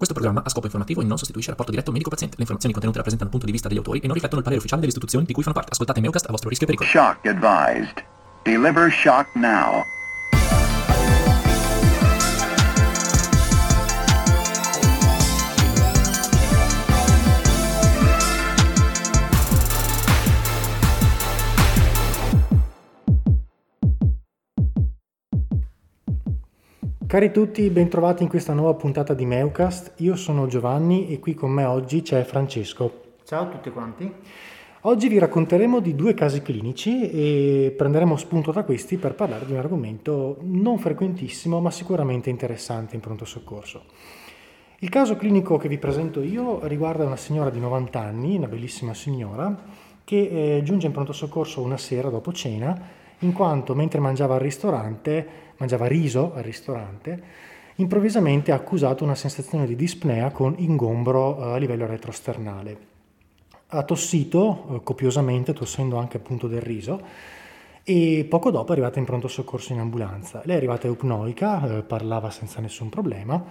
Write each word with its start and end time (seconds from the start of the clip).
Questo 0.00 0.18
programma 0.18 0.42
ha 0.42 0.48
scopo 0.48 0.64
informativo 0.64 1.02
e 1.02 1.04
non 1.04 1.18
sostituisce 1.18 1.50
rapporto 1.50 1.72
diretto 1.72 1.92
medico-paziente. 1.92 2.36
Le 2.36 2.40
informazioni 2.48 2.72
contenute 2.72 2.96
rappresentano 2.96 3.28
il 3.28 3.36
punto 3.36 3.44
di 3.44 3.52
vista 3.52 3.68
degli 3.68 3.76
autori 3.76 3.98
e 3.98 4.06
non 4.06 4.14
riflettono 4.14 4.38
il 4.38 4.44
parere 4.44 4.60
ufficiale 4.60 4.80
delle 4.80 4.94
istituzioni 4.94 5.26
di 5.26 5.34
cui 5.34 5.42
fanno 5.42 5.56
parte. 5.56 5.72
Ascoltate 5.72 6.00
Meucast 6.00 6.24
a 6.24 6.30
vostro 6.30 6.48
rischio 6.48 6.66
e 6.66 6.74
pericolo. 6.74 6.88
Shock 6.88 7.26
advised. 7.26 8.02
Deliver 8.42 8.90
shock 8.90 9.28
now. 9.34 9.82
Cari 27.10 27.32
tutti, 27.32 27.68
bentrovati 27.70 28.22
in 28.22 28.28
questa 28.28 28.52
nuova 28.52 28.74
puntata 28.74 29.14
di 29.14 29.26
Meucast. 29.26 29.94
Io 29.96 30.14
sono 30.14 30.46
Giovanni 30.46 31.08
e 31.08 31.18
qui 31.18 31.34
con 31.34 31.50
me 31.50 31.64
oggi 31.64 32.02
c'è 32.02 32.22
Francesco. 32.22 33.16
Ciao 33.24 33.42
a 33.42 33.46
tutti 33.46 33.68
quanti. 33.70 34.08
Oggi 34.82 35.08
vi 35.08 35.18
racconteremo 35.18 35.80
di 35.80 35.96
due 35.96 36.14
casi 36.14 36.40
clinici 36.40 37.10
e 37.10 37.74
prenderemo 37.76 38.16
spunto 38.16 38.52
da 38.52 38.62
questi 38.62 38.96
per 38.96 39.16
parlare 39.16 39.44
di 39.44 39.50
un 39.50 39.58
argomento 39.58 40.36
non 40.42 40.78
frequentissimo 40.78 41.58
ma 41.58 41.72
sicuramente 41.72 42.30
interessante 42.30 42.94
in 42.94 43.00
pronto 43.00 43.24
soccorso. 43.24 43.86
Il 44.78 44.88
caso 44.88 45.16
clinico 45.16 45.56
che 45.56 45.66
vi 45.66 45.78
presento 45.78 46.22
io 46.22 46.64
riguarda 46.68 47.04
una 47.04 47.16
signora 47.16 47.50
di 47.50 47.58
90 47.58 48.00
anni, 48.00 48.36
una 48.36 48.46
bellissima 48.46 48.94
signora, 48.94 49.52
che 50.04 50.58
eh, 50.58 50.62
giunge 50.62 50.86
in 50.86 50.92
pronto 50.92 51.12
soccorso 51.12 51.60
una 51.60 51.76
sera 51.76 52.08
dopo 52.08 52.32
cena 52.32 52.98
in 53.20 53.32
quanto 53.32 53.74
mentre 53.74 54.00
mangiava 54.00 54.34
al 54.34 54.40
ristorante, 54.40 55.49
mangiava 55.60 55.86
riso 55.86 56.32
al 56.34 56.42
ristorante, 56.42 57.22
improvvisamente 57.76 58.50
ha 58.52 58.56
accusato 58.56 59.04
una 59.04 59.14
sensazione 59.14 59.66
di 59.66 59.76
dispnea 59.76 60.30
con 60.30 60.54
ingombro 60.58 61.38
eh, 61.38 61.54
a 61.54 61.56
livello 61.56 61.86
retrosternale. 61.86 62.88
Ha 63.68 63.82
tossito 63.84 64.66
eh, 64.74 64.80
copiosamente, 64.82 65.52
tossendo 65.52 65.96
anche 65.96 66.16
appunto 66.16 66.48
del 66.48 66.62
riso, 66.62 67.00
e 67.82 68.26
poco 68.28 68.50
dopo 68.50 68.70
è 68.70 68.72
arrivata 68.72 68.98
in 68.98 69.04
pronto 69.04 69.28
soccorso 69.28 69.72
in 69.72 69.80
ambulanza. 69.80 70.42
Lei 70.44 70.54
è 70.54 70.58
arrivata 70.58 70.86
eupnoica, 70.86 71.78
eh, 71.78 71.82
parlava 71.82 72.30
senza 72.30 72.60
nessun 72.60 72.88
problema, 72.88 73.42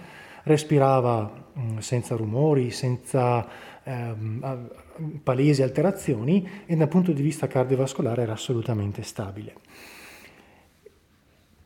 respirava 0.44 1.30
mh, 1.52 1.78
senza 1.78 2.16
rumori, 2.16 2.70
senza 2.70 3.46
ehm, 3.82 4.70
palesi 5.22 5.62
alterazioni 5.62 6.48
e 6.66 6.74
dal 6.76 6.88
punto 6.88 7.12
di 7.12 7.22
vista 7.22 7.46
cardiovascolare 7.46 8.22
era 8.22 8.32
assolutamente 8.32 9.02
stabile. 9.02 9.54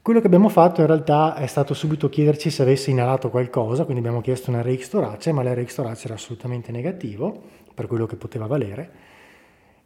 Quello 0.05 0.20
che 0.20 0.27
abbiamo 0.27 0.50
fatto 0.50 0.83
in 0.83 0.86
realtà 0.86 1.34
è 1.34 1.47
stato 1.47 1.72
subito 1.72 2.10
chiederci 2.10 2.50
se 2.50 2.60
avesse 2.60 2.91
inalato 2.91 3.30
qualcosa, 3.30 3.84
quindi 3.84 4.02
abbiamo 4.02 4.20
chiesto 4.20 4.50
un 4.50 4.61
RX 4.61 4.91
torace, 4.91 5.33
ma 5.33 5.42
l'RX 5.42 5.77
torace 5.77 6.05
era 6.05 6.12
assolutamente 6.12 6.70
negativo 6.70 7.41
per 7.72 7.86
quello 7.86 8.05
che 8.05 8.16
poteva 8.16 8.44
valere. 8.44 8.91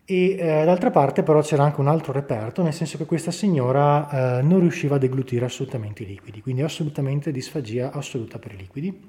E 0.04 0.32
eh, 0.36 0.64
d'altra 0.64 0.90
parte 0.90 1.22
però 1.22 1.40
c'era 1.40 1.62
anche 1.62 1.78
un 1.78 1.86
altro 1.86 2.12
reperto, 2.12 2.64
nel 2.64 2.72
senso 2.72 2.98
che 2.98 3.04
questa 3.04 3.30
signora 3.30 4.40
eh, 4.40 4.42
non 4.42 4.58
riusciva 4.58 4.96
a 4.96 4.98
deglutire 4.98 5.44
assolutamente 5.44 6.02
i 6.02 6.06
liquidi, 6.06 6.42
quindi 6.42 6.62
assolutamente 6.62 7.30
disfagia 7.30 7.92
assoluta 7.92 8.40
per 8.40 8.54
i 8.54 8.56
liquidi. 8.56 9.00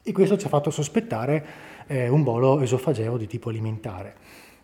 E 0.00 0.12
questo 0.12 0.36
ci 0.36 0.46
ha 0.46 0.48
fatto 0.48 0.70
sospettare 0.70 1.44
eh, 1.88 2.08
un 2.08 2.22
bolo 2.22 2.60
esofageo 2.60 3.16
di 3.16 3.26
tipo 3.26 3.48
alimentare. 3.48 4.14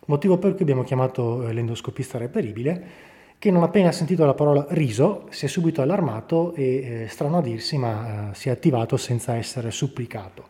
Motivo 0.05 0.37
per 0.37 0.51
cui 0.53 0.61
abbiamo 0.61 0.83
chiamato 0.83 1.45
eh, 1.45 1.51
l'endoscopista 1.51 2.17
reperibile, 2.17 3.11
che 3.43 3.51
non 3.51 3.63
appena 3.63 3.91
sentito 3.91 4.25
la 4.25 4.33
parola 4.33 4.65
riso 4.69 5.25
si 5.29 5.43
è 5.43 5.47
subito 5.49 5.81
allarmato 5.81 6.53
e, 6.53 7.01
eh, 7.03 7.07
strano 7.09 7.39
a 7.39 7.41
dirsi, 7.41 7.77
ma 7.77 8.29
eh, 8.31 8.35
si 8.35 8.47
è 8.47 8.53
attivato 8.53 8.95
senza 8.95 9.35
essere 9.35 9.69
supplicato. 9.69 10.45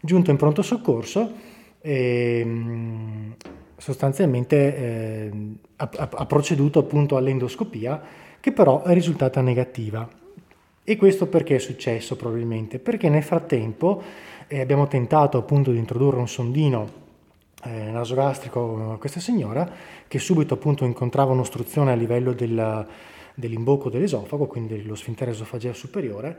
Giunto 0.00 0.30
in 0.30 0.36
pronto 0.36 0.62
soccorso, 0.62 1.32
ehm, 1.80 3.34
sostanzialmente 3.76 4.76
eh, 4.76 5.30
ha, 5.74 5.90
ha, 5.90 6.26
proceduto 6.26 6.78
appunto 6.78 7.16
all'endoscopia, 7.16 8.00
che 8.38 8.52
però 8.52 8.84
è 8.84 8.94
risultata 8.94 9.40
negativa. 9.40 10.08
E 10.84 10.96
questo 10.96 11.26
perché 11.26 11.56
è 11.56 11.58
successo 11.58 12.14
probabilmente? 12.14 12.78
Perché 12.78 13.08
nel 13.08 13.24
frattempo 13.24 14.00
eh, 14.46 14.60
abbiamo 14.60 14.86
tentato 14.86 15.36
appunto 15.36 15.72
di 15.72 15.78
introdurre 15.78 16.18
un 16.18 16.28
sondino 16.28 17.02
eh, 17.64 17.90
nasogastrico 17.90 18.96
questa 18.98 19.20
signora 19.20 19.70
che 20.06 20.18
subito 20.18 20.54
appunto 20.54 20.84
incontrava 20.84 21.32
un'ostruzione 21.32 21.92
a 21.92 21.94
livello 21.94 22.32
del, 22.32 22.86
dell'imbocco 23.34 23.90
dell'esofago, 23.90 24.46
quindi 24.46 24.76
dello 24.76 24.94
sfintere 24.94 25.32
esofageo 25.32 25.72
superiore 25.72 26.38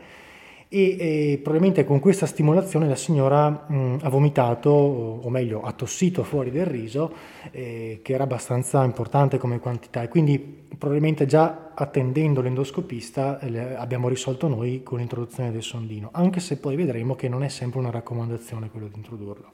e, 0.68 0.98
e, 1.00 1.40
probabilmente 1.42 1.86
con 1.86 2.00
questa 2.00 2.26
stimolazione 2.26 2.88
la 2.88 2.96
signora 2.96 3.50
mh, 3.50 4.00
ha 4.02 4.10
vomitato, 4.10 4.70
o 4.70 5.30
meglio 5.30 5.62
ha 5.62 5.72
tossito 5.72 6.24
fuori 6.24 6.50
del 6.50 6.66
riso, 6.66 7.14
eh, 7.52 8.00
che 8.02 8.14
era 8.14 8.24
abbastanza 8.24 8.84
importante 8.84 9.38
come 9.38 9.60
quantità 9.60 10.02
e 10.02 10.08
quindi 10.08 10.40
probabilmente 10.40 11.26
già 11.28 11.72
attendendo 11.76 12.42
l'endoscopista 12.42 13.40
eh, 13.40 13.76
abbiamo 13.76 14.10
risolto 14.10 14.48
noi 14.48 14.82
con 14.84 14.98
l'introduzione 14.98 15.52
del 15.52 15.64
sondino, 15.64 16.10
anche 16.12 16.40
se 16.40 16.58
poi 16.58 16.76
vedremo 16.76 17.16
che 17.16 17.30
non 17.30 17.44
è 17.44 17.50
sempre 17.50 17.80
una 17.80 17.92
raccomandazione 17.92 18.70
quello 18.70 18.88
di 18.88 18.96
introdurlo. 18.98 19.52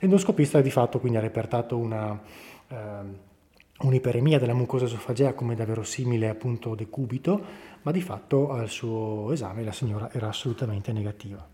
L'endoscopista 0.00 0.60
di 0.60 0.70
fatto 0.70 0.98
quindi 0.98 1.18
ha 1.18 1.22
repertato 1.22 1.76
una... 1.76 2.20
Eh, 2.68 3.26
un'iperemia 3.80 4.40
della 4.40 4.54
mucosa 4.54 4.86
esofagea 4.86 5.34
come 5.34 5.54
da 5.54 5.64
verosimile 5.64 6.28
appunto 6.28 6.74
decubito, 6.74 7.40
ma 7.82 7.92
di 7.92 8.00
fatto 8.00 8.50
al 8.50 8.68
suo 8.68 9.30
esame 9.32 9.62
la 9.62 9.72
signora 9.72 10.10
era 10.12 10.28
assolutamente 10.28 10.92
negativa. 10.92 11.46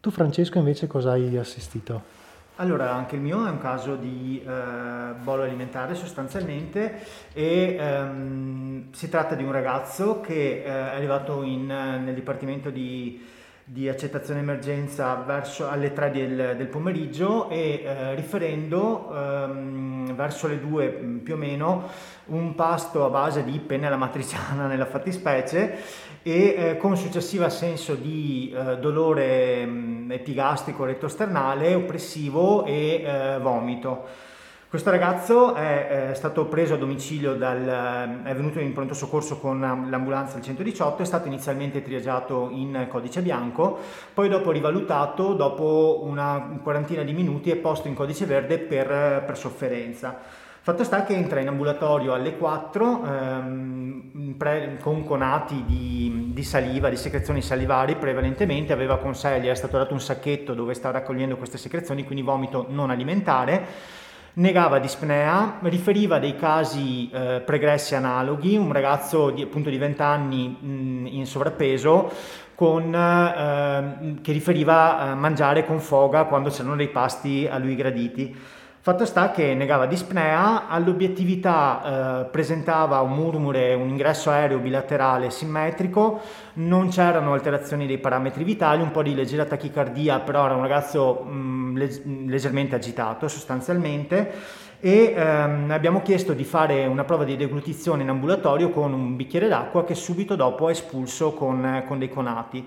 Tu 0.00 0.10
Francesco 0.10 0.58
invece 0.58 0.86
cosa 0.86 1.12
hai 1.12 1.36
assistito? 1.36 2.16
Allora, 2.60 2.92
anche 2.92 3.14
il 3.14 3.20
mio 3.20 3.46
è 3.46 3.50
un 3.50 3.58
caso 3.58 3.94
di 3.94 4.42
eh, 4.44 5.12
bolo 5.22 5.42
alimentare 5.42 5.94
sostanzialmente 5.94 7.04
e 7.32 7.76
ehm, 7.78 8.92
si 8.92 9.08
tratta 9.08 9.36
di 9.36 9.44
un 9.44 9.52
ragazzo 9.52 10.20
che 10.20 10.62
eh, 10.62 10.64
è 10.64 10.94
arrivato 10.96 11.42
in, 11.42 11.66
nel 11.66 12.14
dipartimento 12.14 12.70
di 12.70 13.24
di 13.70 13.86
accettazione 13.86 14.40
emergenza 14.40 15.14
verso, 15.26 15.68
alle 15.68 15.92
3 15.92 16.10
del, 16.10 16.54
del 16.56 16.68
pomeriggio 16.68 17.50
e 17.50 17.82
eh, 17.84 18.14
riferendo 18.14 19.14
ehm, 19.14 20.14
verso 20.14 20.46
le 20.48 20.58
2 20.58 20.88
più 21.22 21.34
o 21.34 21.36
meno 21.36 21.86
un 22.26 22.54
pasto 22.54 23.04
a 23.04 23.10
base 23.10 23.44
di 23.44 23.58
penne 23.58 23.86
alla 23.86 23.96
matriciana 23.96 24.66
nella 24.66 24.86
fattispecie 24.86 25.76
e 26.22 26.54
eh, 26.56 26.76
con 26.78 26.96
successivo 26.96 27.44
assenso 27.44 27.94
di 27.94 28.54
eh, 28.56 28.78
dolore 28.78 29.66
mh, 29.66 30.12
epigastrico 30.12 30.86
rettosternale, 30.86 31.74
oppressivo 31.74 32.64
e 32.64 33.02
eh, 33.04 33.38
vomito. 33.38 34.27
Questo 34.68 34.90
ragazzo 34.90 35.54
è, 35.54 36.10
è, 36.10 36.14
stato 36.14 36.44
preso 36.44 36.74
a 36.74 36.76
domicilio, 36.76 37.36
dal, 37.36 38.20
è 38.22 38.34
venuto 38.34 38.60
in 38.60 38.74
pronto 38.74 38.92
soccorso 38.92 39.38
con 39.38 39.58
l'ambulanza 39.58 40.34
del 40.34 40.42
118, 40.42 41.00
è 41.00 41.06
stato 41.06 41.26
inizialmente 41.26 41.80
triagiato 41.80 42.50
in 42.52 42.86
codice 42.90 43.22
bianco, 43.22 43.78
poi 44.12 44.28
dopo 44.28 44.50
rivalutato, 44.50 45.32
dopo 45.32 46.00
una 46.02 46.58
quarantina 46.62 47.02
di 47.02 47.14
minuti 47.14 47.50
è 47.50 47.56
posto 47.56 47.88
in 47.88 47.94
codice 47.94 48.26
verde 48.26 48.58
per, 48.58 49.22
per 49.24 49.38
sofferenza. 49.38 50.18
Fatto 50.60 50.84
sta 50.84 51.02
che 51.02 51.14
entra 51.14 51.40
in 51.40 51.48
ambulatorio 51.48 52.12
alle 52.12 52.36
4 52.36 53.04
ehm, 53.06 54.34
pre, 54.36 54.76
con 54.82 55.02
conati 55.02 55.64
di, 55.64 56.32
di, 56.34 56.42
saliva, 56.42 56.90
di 56.90 56.96
secrezioni 56.96 57.40
salivari 57.40 57.96
prevalentemente, 57.96 58.74
aveva 58.74 58.98
con 58.98 59.14
sé, 59.14 59.40
gli 59.40 59.46
era 59.46 59.54
stato 59.54 59.78
dato 59.78 59.94
un 59.94 60.00
sacchetto 60.00 60.52
dove 60.52 60.74
sta 60.74 60.90
raccogliendo 60.90 61.38
queste 61.38 61.56
secrezioni, 61.56 62.04
quindi 62.04 62.22
vomito 62.22 62.66
non 62.68 62.90
alimentare 62.90 63.96
negava 64.34 64.78
dispnea, 64.78 65.58
riferiva 65.62 66.18
dei 66.18 66.36
casi 66.36 67.10
eh, 67.10 67.42
pregressi 67.44 67.94
analoghi, 67.94 68.56
un 68.56 68.72
ragazzo 68.72 69.30
di, 69.30 69.42
appunto 69.42 69.70
di 69.70 69.78
20 69.78 70.02
anni 70.02 70.48
mh, 70.48 71.06
in 71.06 71.26
sovrappeso 71.26 72.10
con, 72.54 72.94
eh, 72.94 74.20
che 74.20 74.32
riferiva 74.32 74.98
a 74.98 75.14
mangiare 75.14 75.64
con 75.64 75.80
foga 75.80 76.24
quando 76.24 76.50
c'erano 76.50 76.76
dei 76.76 76.88
pasti 76.88 77.48
a 77.50 77.58
lui 77.58 77.76
graditi. 77.76 78.36
Fatto 78.80 79.04
sta 79.04 79.32
che 79.32 79.54
negava 79.54 79.86
dispnea, 79.86 80.68
all'obiettività 80.68 82.22
eh, 82.22 82.24
presentava 82.26 83.00
un 83.00 83.12
murmure, 83.12 83.74
un 83.74 83.88
ingresso 83.88 84.30
aereo 84.30 84.58
bilaterale 84.58 85.30
simmetrico, 85.30 86.20
non 86.54 86.88
c'erano 86.88 87.32
alterazioni 87.32 87.86
dei 87.86 87.98
parametri 87.98 88.44
vitali, 88.44 88.80
un 88.80 88.92
po' 88.92 89.02
di 89.02 89.16
leggera 89.16 89.44
tachicardia, 89.44 90.20
però 90.20 90.44
era 90.46 90.54
un 90.54 90.62
ragazzo 90.62 91.24
mh, 91.24 91.30
mm, 91.30 91.76
leg- 91.76 92.06
leggermente 92.28 92.76
agitato 92.76 93.26
sostanzialmente 93.26 94.32
e 94.80 95.12
ehm, 95.16 95.72
abbiamo 95.72 96.00
chiesto 96.02 96.32
di 96.32 96.44
fare 96.44 96.86
una 96.86 97.02
prova 97.02 97.24
di 97.24 97.36
deglutizione 97.36 98.02
in 98.02 98.10
ambulatorio 98.10 98.70
con 98.70 98.92
un 98.92 99.16
bicchiere 99.16 99.48
d'acqua 99.48 99.84
che 99.84 99.96
subito 99.96 100.36
dopo 100.36 100.68
è 100.68 100.70
espulso 100.70 101.32
con, 101.32 101.82
con 101.86 101.98
dei 101.98 102.08
conati. 102.08 102.64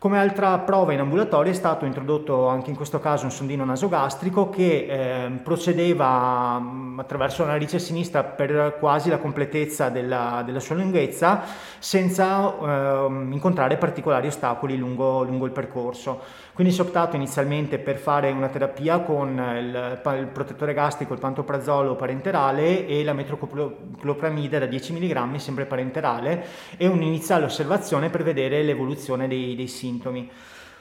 Come 0.00 0.18
altra 0.18 0.58
prova 0.60 0.94
in 0.94 1.00
ambulatorio 1.00 1.52
è 1.52 1.54
stato 1.54 1.84
introdotto 1.84 2.46
anche 2.48 2.70
in 2.70 2.76
questo 2.76 3.00
caso 3.00 3.26
un 3.26 3.30
sondino 3.30 3.66
nasogastrico 3.66 4.48
che 4.48 4.86
eh, 4.88 5.30
procedeva 5.42 6.58
mm, 6.58 7.00
attraverso 7.00 7.44
la 7.44 7.50
narice 7.50 7.78
sinistra 7.78 8.24
per 8.24 8.78
quasi 8.78 9.10
la 9.10 9.18
completezza 9.18 9.90
della, 9.90 10.42
della 10.42 10.58
sua 10.58 10.76
lunghezza 10.76 11.42
senza 11.78 12.50
eh, 12.50 13.06
incontrare 13.30 13.76
particolari 13.76 14.28
ostacoli 14.28 14.78
lungo, 14.78 15.22
lungo, 15.22 15.44
il 15.44 15.52
percorso. 15.52 16.22
Quindi 16.60 16.76
si 16.76 16.84
è 16.84 16.86
optato 16.86 17.16
inizialmente 17.16 17.78
per 17.78 17.96
fare 17.96 18.30
una 18.30 18.48
terapia 18.48 18.98
con 18.98 19.30
il, 19.30 20.00
il 20.18 20.26
protettore 20.26 20.74
gastrico, 20.74 21.14
il 21.14 21.18
pantoprazolo 21.18 21.96
parenterale 21.96 22.86
e 22.86 23.02
la 23.02 23.14
metroclopramide 23.14 24.58
da 24.58 24.66
10 24.66 24.92
mg 24.92 25.36
sempre 25.36 25.64
parenterale 25.64 26.44
e 26.76 26.86
un'iniziale 26.86 27.46
osservazione 27.46 28.10
per 28.10 28.24
vedere 28.24 28.62
l'evoluzione 28.62 29.26
dei, 29.26 29.56
dei 29.56 29.68
sintomi. 29.68 30.30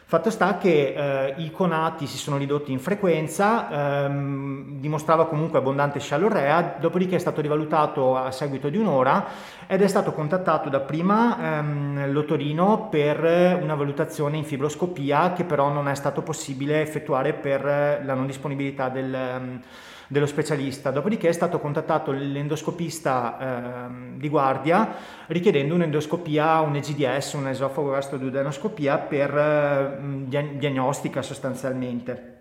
Fatto 0.10 0.32
sta 0.32 0.58
che 0.58 0.96
eh, 0.98 1.36
i 1.38 1.52
conati 1.52 2.08
si 2.08 2.18
sono 2.18 2.38
ridotti 2.38 2.72
in 2.72 2.80
frequenza, 2.80 4.06
ehm, 4.06 4.80
dimostrava 4.80 5.28
comunque 5.28 5.60
abbondante 5.60 6.00
scialorrea, 6.00 6.78
dopodiché 6.80 7.18
è 7.18 7.20
stato 7.20 7.42
rivalutato 7.42 8.18
a 8.18 8.32
seguito 8.32 8.70
di 8.70 8.78
un'ora 8.78 9.28
ed 9.68 9.84
è 9.84 9.88
stato 9.88 10.12
contattato 10.12 10.68
dapprima 10.68 11.60
ehm, 11.60 12.12
l'Otorino 12.12 12.88
per 12.90 13.60
una 13.62 13.76
valutazione 13.76 14.38
in 14.38 14.46
fibroscopia 14.46 15.34
che 15.34 15.44
però 15.44 15.70
non 15.70 15.88
è 15.88 15.94
stato 15.94 16.24
possibile 16.24 16.82
effettuare 16.82 17.34
per 17.34 17.64
la 18.04 18.14
non 18.16 18.26
disponibilità 18.26 18.90
del... 18.90 19.14
Um, 19.14 19.62
dello 20.10 20.26
specialista. 20.26 20.90
Dopodiché 20.90 21.30
è 21.30 21.32
stato 21.32 21.60
contattato 21.60 22.12
l'endoscopista 22.12 23.38
eh, 23.40 24.18
di 24.18 24.28
guardia 24.28 24.96
richiedendo 25.28 25.76
un'endoscopia, 25.76 26.60
un 26.62 26.76
EGDS, 26.76 27.34
un'esofago 27.34 27.92
gastroduodenoscopia 27.92 28.98
per 28.98 29.38
eh, 29.38 29.98
diagnostica 30.26 31.22
sostanzialmente. 31.22 32.38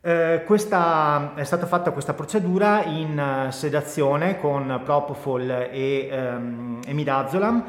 Eh, 0.00 0.42
questa, 0.46 1.32
è 1.34 1.44
stata 1.44 1.66
fatta 1.66 1.90
questa 1.90 2.14
procedura 2.14 2.84
in 2.84 3.46
uh, 3.46 3.50
sedazione 3.52 4.40
con 4.40 4.80
propofol 4.82 5.48
e, 5.70 6.08
um, 6.10 6.80
e 6.84 6.92
midazolam 6.92 7.64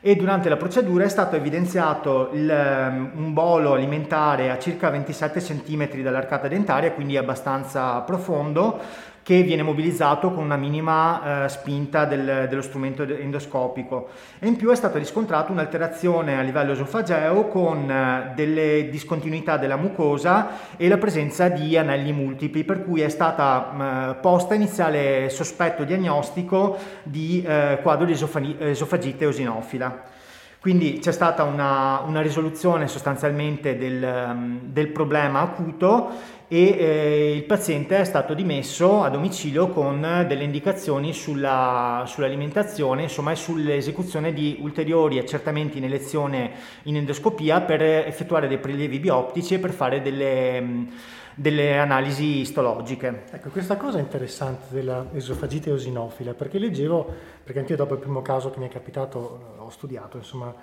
e 0.00 0.16
durante 0.16 0.48
la 0.48 0.56
procedura 0.56 1.04
è 1.04 1.08
stato 1.08 1.36
evidenziato 1.36 2.30
il, 2.32 2.48
um, 2.48 3.10
un 3.14 3.32
bolo 3.32 3.72
alimentare 3.72 4.50
a 4.50 4.58
circa 4.58 4.90
27 4.90 5.40
cm 5.40 6.02
dall'arcata 6.02 6.48
dentaria, 6.48 6.92
quindi 6.92 7.16
abbastanza 7.16 8.00
profondo, 8.00 8.80
che 9.28 9.42
viene 9.42 9.62
mobilizzato 9.62 10.32
con 10.32 10.42
una 10.42 10.56
minima 10.56 11.44
eh, 11.44 11.48
spinta 11.50 12.06
del, 12.06 12.46
dello 12.48 12.62
strumento 12.62 13.02
endoscopico 13.02 14.08
e 14.38 14.46
in 14.46 14.56
più 14.56 14.70
è 14.70 14.74
stata 14.74 14.96
riscontrata 14.96 15.52
un'alterazione 15.52 16.38
a 16.38 16.40
livello 16.40 16.72
esofageo 16.72 17.46
con 17.48 17.90
eh, 17.90 18.32
delle 18.34 18.88
discontinuità 18.88 19.58
della 19.58 19.76
mucosa 19.76 20.76
e 20.78 20.88
la 20.88 20.96
presenza 20.96 21.50
di 21.50 21.76
anelli 21.76 22.10
multipli 22.10 22.64
per 22.64 22.82
cui 22.82 23.02
è 23.02 23.10
stata 23.10 24.12
eh, 24.12 24.14
posta 24.14 24.54
iniziale 24.54 25.28
sospetto 25.28 25.84
diagnostico 25.84 26.78
di 27.02 27.44
eh, 27.46 27.80
quadro 27.82 28.06
di 28.06 28.12
esofagite 28.12 29.24
eosinofila. 29.24 30.16
Quindi 30.60 30.98
c'è 30.98 31.12
stata 31.12 31.44
una, 31.44 32.00
una 32.00 32.20
risoluzione 32.20 32.88
sostanzialmente 32.88 33.76
del, 33.76 34.60
del 34.62 34.88
problema 34.88 35.40
acuto 35.40 36.36
e 36.50 36.64
eh, 36.70 37.36
il 37.36 37.44
paziente 37.44 37.98
è 37.98 38.04
stato 38.04 38.32
dimesso 38.32 39.02
a 39.02 39.10
domicilio 39.10 39.68
con 39.68 40.24
delle 40.26 40.44
indicazioni 40.44 41.12
sulla, 41.12 42.04
sull'alimentazione 42.06 43.02
insomma, 43.02 43.32
e 43.32 43.36
sull'esecuzione 43.36 44.32
di 44.32 44.56
ulteriori 44.62 45.18
accertamenti 45.18 45.76
in 45.76 45.84
elezione 45.84 46.52
in 46.84 46.96
endoscopia 46.96 47.60
per 47.60 47.82
effettuare 47.82 48.48
dei 48.48 48.56
prelievi 48.56 48.98
bioptici 48.98 49.54
e 49.54 49.58
per 49.58 49.72
fare 49.72 50.00
delle, 50.00 50.86
delle 51.34 51.76
analisi 51.78 52.38
istologiche. 52.38 53.24
Ecco, 53.30 53.50
questa 53.50 53.76
cosa 53.76 53.98
è 53.98 54.00
interessante 54.00 54.68
della 54.70 55.04
esofagite 55.12 55.68
eosinofila 55.68 56.32
perché 56.32 56.58
leggevo, 56.58 57.14
perché 57.44 57.58
anche 57.58 57.72
io 57.72 57.78
dopo 57.78 57.92
il 57.92 58.00
primo 58.00 58.22
caso 58.22 58.50
che 58.50 58.58
mi 58.58 58.68
è 58.68 58.70
capitato 58.70 59.56
ho 59.58 59.68
studiato 59.68 60.16
insomma, 60.16 60.54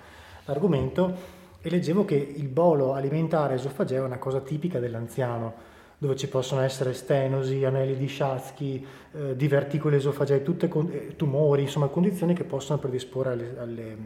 l'argomento 0.46 1.44
e 1.62 1.70
leggevo 1.70 2.04
che 2.04 2.16
il 2.16 2.48
bolo 2.48 2.92
alimentare 2.92 3.54
esofageo 3.54 4.02
è 4.02 4.06
una 4.06 4.18
cosa 4.18 4.40
tipica 4.40 4.80
dell'anziano 4.80 5.74
dove 5.98 6.16
ci 6.16 6.28
possono 6.28 6.60
essere 6.60 6.92
stenosi, 6.92 7.64
anelli 7.64 7.96
di 7.96 8.08
Schatzky, 8.08 8.86
eh, 9.12 9.36
diverticoli 9.36 9.96
esofagei, 9.96 10.42
tutte 10.42 10.68
con, 10.68 10.90
eh, 10.90 11.16
tumori, 11.16 11.62
insomma 11.62 11.86
condizioni 11.88 12.34
che 12.34 12.44
possono 12.44 12.78
predisporre 12.78 13.32
alle, 13.32 13.54
alle, 13.58 13.96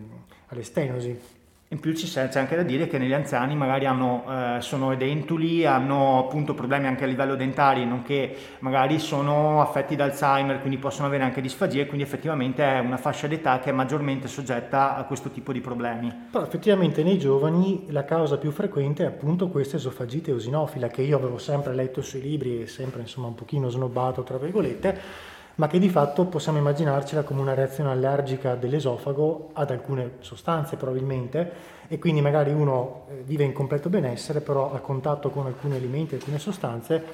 alle 0.46 0.62
stenosi. 0.62 1.39
In 1.72 1.78
più 1.78 1.92
c'è 1.92 2.28
anche 2.34 2.56
da 2.56 2.64
dire 2.64 2.88
che 2.88 2.98
negli 2.98 3.12
anziani 3.12 3.54
magari 3.54 3.86
hanno, 3.86 4.24
eh, 4.28 4.60
sono 4.60 4.90
edentuli, 4.90 5.64
hanno 5.64 6.18
appunto 6.18 6.52
problemi 6.52 6.88
anche 6.88 7.04
a 7.04 7.06
livello 7.06 7.36
dentari, 7.36 7.86
nonché 7.86 8.34
magari 8.58 8.98
sono 8.98 9.60
affetti 9.60 9.94
da 9.94 10.02
Alzheimer, 10.02 10.58
quindi 10.58 10.78
possono 10.78 11.06
avere 11.06 11.22
anche 11.22 11.40
disfagie, 11.40 11.86
quindi 11.86 12.02
effettivamente 12.02 12.64
è 12.64 12.80
una 12.80 12.96
fascia 12.96 13.28
d'età 13.28 13.60
che 13.60 13.70
è 13.70 13.72
maggiormente 13.72 14.26
soggetta 14.26 14.96
a 14.96 15.04
questo 15.04 15.30
tipo 15.30 15.52
di 15.52 15.60
problemi. 15.60 16.12
Però 16.32 16.42
effettivamente 16.42 17.04
nei 17.04 17.20
giovani 17.20 17.84
la 17.90 18.04
causa 18.04 18.36
più 18.36 18.50
frequente 18.50 19.04
è 19.04 19.06
appunto 19.06 19.46
questa 19.46 19.76
esofagite 19.76 20.32
eosinofila, 20.32 20.88
che 20.88 21.02
io 21.02 21.18
avevo 21.18 21.38
sempre 21.38 21.72
letto 21.72 22.02
sui 22.02 22.20
libri 22.20 22.62
e 22.62 22.66
sempre 22.66 23.02
insomma 23.02 23.28
un 23.28 23.36
pochino 23.36 23.68
snobbato 23.68 24.24
tra 24.24 24.38
virgolette, 24.38 25.38
ma 25.56 25.66
che 25.66 25.78
di 25.78 25.88
fatto 25.88 26.24
possiamo 26.26 26.58
immaginarcela 26.58 27.22
come 27.22 27.40
una 27.40 27.54
reazione 27.54 27.90
allergica 27.90 28.54
dell'esofago 28.54 29.50
ad 29.52 29.70
alcune 29.70 30.12
sostanze 30.20 30.76
probabilmente 30.76 31.78
e 31.88 31.98
quindi 31.98 32.20
magari 32.20 32.52
uno 32.52 33.06
eh, 33.10 33.22
vive 33.22 33.44
in 33.44 33.52
completo 33.52 33.88
benessere 33.88 34.40
però 34.40 34.72
a 34.72 34.78
contatto 34.78 35.30
con 35.30 35.46
alcuni 35.46 35.76
alimenti, 35.76 36.14
alcune 36.14 36.38
sostanze, 36.38 37.04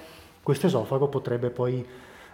questo 0.43 0.67
esofago 0.67 1.09
potrebbe 1.09 1.51
poi 1.51 1.85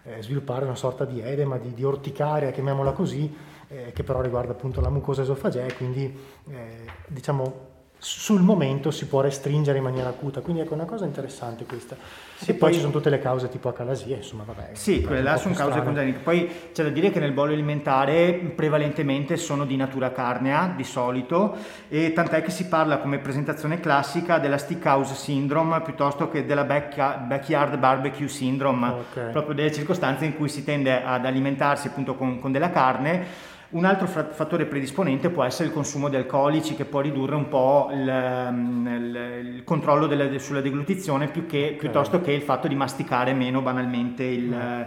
eh, 0.05 0.23
sviluppare 0.23 0.65
una 0.65 0.75
sorta 0.75 1.05
di 1.05 1.21
edema, 1.21 1.59
di, 1.59 1.73
di 1.73 1.85
orticaria, 1.85 2.51
chiamiamola 2.51 2.93
così, 2.93 3.35
eh, 3.69 3.93
che 3.93 4.03
però 4.03 4.21
riguarda 4.21 4.53
appunto 4.53 4.81
la 4.81 4.91
mucosa 4.91 5.23
esofagea 5.23 5.65
e 5.65 5.75
quindi 5.75 6.15
eh, 6.51 6.85
diciamo 7.07 7.71
sul 8.05 8.41
momento 8.41 8.91
si 8.91 9.07
può 9.07 9.21
restringere 9.21 9.79
in 9.79 9.85
maniera 9.85 10.09
acuta, 10.09 10.41
quindi 10.41 10.63
ecco 10.63 10.75
una 10.75 10.87
cosa 10.87 11.05
interessante 11.05 11.65
questa. 11.65 11.95
Sì, 12.35 12.51
e 12.51 12.55
poi, 12.55 12.59
poi, 12.59 12.73
ci 12.73 12.81
sono 12.81 12.91
tutte 12.91 13.11
le 13.11 13.21
cause 13.21 13.49
tipo 13.49 13.69
acalasia, 13.69 14.17
insomma 14.17 14.43
vabbè. 14.45 14.71
Sì, 14.73 15.03
quelle 15.03 15.23
là 15.23 15.37
sono 15.37 15.55
cause 15.55 15.81
congenite. 15.85 16.19
Poi 16.19 16.51
c'è 16.73 16.83
da 16.83 16.89
dire 16.89 17.11
che 17.11 17.21
nel 17.21 17.31
bollo 17.31 17.53
alimentare 17.53 18.53
prevalentemente 18.57 19.37
sono 19.37 19.65
di 19.65 19.77
natura 19.77 20.11
carnea 20.11 20.73
di 20.75 20.83
solito 20.83 21.55
e 21.89 22.13
tant'è 22.13 22.43
che 22.43 22.51
si 22.51 22.67
parla 22.67 22.99
come 22.99 23.19
presentazione 23.19 23.79
classica 23.79 24.39
della 24.39 24.59
stick 24.59 24.85
house 24.85 25.15
syndrome 25.15 25.81
piuttosto 25.83 26.29
che 26.29 26.45
della 26.45 26.65
backyard 26.65 27.79
barbecue 27.79 28.27
syndrome, 28.27 28.89
okay. 28.89 29.31
proprio 29.31 29.55
delle 29.55 29.71
circostanze 29.71 30.25
in 30.25 30.35
cui 30.35 30.49
si 30.49 30.65
tende 30.65 31.05
ad 31.05 31.25
alimentarsi 31.25 31.87
appunto 31.87 32.17
con, 32.17 32.41
con 32.41 32.51
della 32.51 32.71
carne 32.71 33.51
un 33.73 33.85
altro 33.85 34.07
fattore 34.07 34.67
predisponente 34.67 35.31
può 35.31 35.45
essere 35.45 35.69
il 35.69 35.75
consumo 35.75 36.09
di 36.09 36.17
alcolici 36.17 36.75
che 36.75 36.85
può 36.85 37.01
ridurre 37.01 37.35
un 37.35 37.49
po' 37.49 37.89
il, 37.93 38.49
mm, 38.51 38.87
il, 38.87 39.45
il 39.55 39.65
controllo 39.65 40.07
della, 40.07 40.39
sulla 40.39 40.61
deglutizione 40.61 41.29
più 41.29 41.47
che, 41.47 41.77
piuttosto 41.79 42.21
che 42.21 42.33
il 42.33 42.43
fatto 42.43 42.69
di 42.69 42.75
masticare 42.75 43.33
meno 43.33 43.63
banalmente 43.63 44.25
il, 44.25 44.49
mm. 44.49 44.83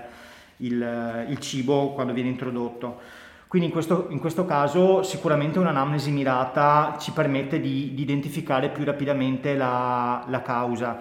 il, 0.57 1.25
il 1.29 1.39
cibo 1.39 1.93
quando 1.93 2.13
viene 2.13 2.29
introdotto. 2.29 3.23
Quindi 3.47 3.67
in 3.67 3.73
questo, 3.73 4.07
in 4.09 4.19
questo, 4.19 4.45
caso 4.45 5.01
sicuramente 5.01 5.59
un'anamnesi 5.59 6.11
mirata 6.11 6.97
ci 6.99 7.11
permette 7.11 7.59
di, 7.59 7.93
di 7.93 8.01
identificare 8.01 8.69
più 8.69 8.83
rapidamente 8.83 9.55
la, 9.55 10.25
la 10.27 10.41
causa. 10.41 10.99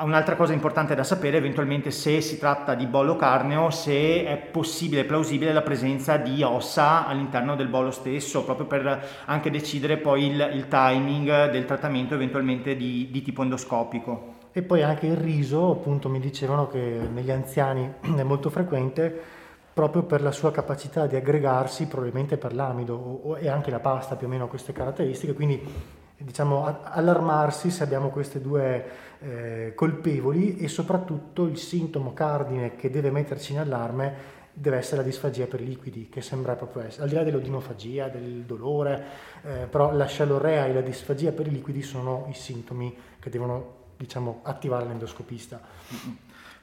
Un'altra 0.00 0.36
cosa 0.36 0.52
importante 0.52 0.94
da 0.94 1.02
sapere 1.02 1.38
eventualmente 1.38 1.90
se 1.90 2.20
si 2.20 2.38
tratta 2.38 2.74
di 2.74 2.86
bollo 2.86 3.16
carneo, 3.16 3.70
se 3.70 4.24
è 4.24 4.36
possibile, 4.36 5.04
plausibile 5.04 5.52
la 5.52 5.62
presenza 5.62 6.16
di 6.16 6.42
ossa 6.42 7.06
all'interno 7.06 7.56
del 7.56 7.66
bollo 7.66 7.90
stesso, 7.90 8.44
proprio 8.44 8.66
per 8.66 9.08
anche 9.24 9.50
decidere 9.50 9.96
poi 9.96 10.26
il, 10.26 10.50
il 10.54 10.68
timing 10.68 11.50
del 11.50 11.64
trattamento 11.64 12.14
eventualmente 12.14 12.76
di, 12.76 13.08
di, 13.10 13.22
tipo 13.22 13.42
endoscopico. 13.42 14.34
E 14.52 14.62
poi 14.62 14.82
anche 14.82 15.06
il 15.06 15.16
riso, 15.16 15.70
appunto 15.70 16.08
mi 16.08 16.20
dicevano 16.20 16.68
che 16.68 17.00
negli 17.12 17.30
anziani 17.30 17.94
è 18.16 18.22
molto 18.22 18.50
frequente 18.50 19.36
proprio 19.72 20.02
per 20.02 20.22
la 20.22 20.32
sua 20.32 20.50
capacità 20.50 21.06
di 21.06 21.16
aggregarsi, 21.16 21.86
probabilmente 21.86 22.36
per 22.36 22.54
l'amido 22.54 22.94
o, 22.94 23.36
e 23.36 23.48
anche 23.48 23.70
la 23.70 23.78
pasta 23.80 24.16
più 24.16 24.26
o 24.26 24.30
meno 24.30 24.44
ha 24.44 24.48
queste 24.48 24.72
caratteristiche, 24.72 25.34
quindi 25.34 25.96
diciamo 26.18 26.82
allarmarsi 26.82 27.70
se 27.70 27.82
abbiamo 27.82 28.08
queste 28.08 28.40
due 28.40 28.84
eh, 29.20 29.72
colpevoli 29.74 30.58
e 30.58 30.68
soprattutto 30.68 31.46
il 31.46 31.56
sintomo 31.56 32.12
cardine 32.12 32.76
che 32.76 32.90
deve 32.90 33.10
metterci 33.10 33.52
in 33.52 33.60
allarme 33.60 34.36
deve 34.52 34.78
essere 34.78 34.98
la 34.98 35.02
disfagia 35.04 35.46
per 35.46 35.60
i 35.60 35.66
liquidi, 35.66 36.08
che 36.08 36.20
sembra 36.20 36.56
proprio 36.56 36.82
essere, 36.82 37.04
al 37.04 37.08
di 37.08 37.14
là 37.14 37.22
dell'odinofagia, 37.22 38.08
del 38.08 38.42
dolore, 38.42 39.04
eh, 39.44 39.66
però 39.70 39.92
la 39.92 40.06
scialorrea 40.06 40.66
e 40.66 40.72
la 40.72 40.80
disfagia 40.80 41.30
per 41.30 41.46
i 41.46 41.50
liquidi 41.50 41.80
sono 41.82 42.26
i 42.28 42.34
sintomi 42.34 42.92
che 43.20 43.30
devono 43.30 43.76
diciamo, 43.96 44.40
attivare 44.42 44.86
l'endoscopista. 44.86 45.60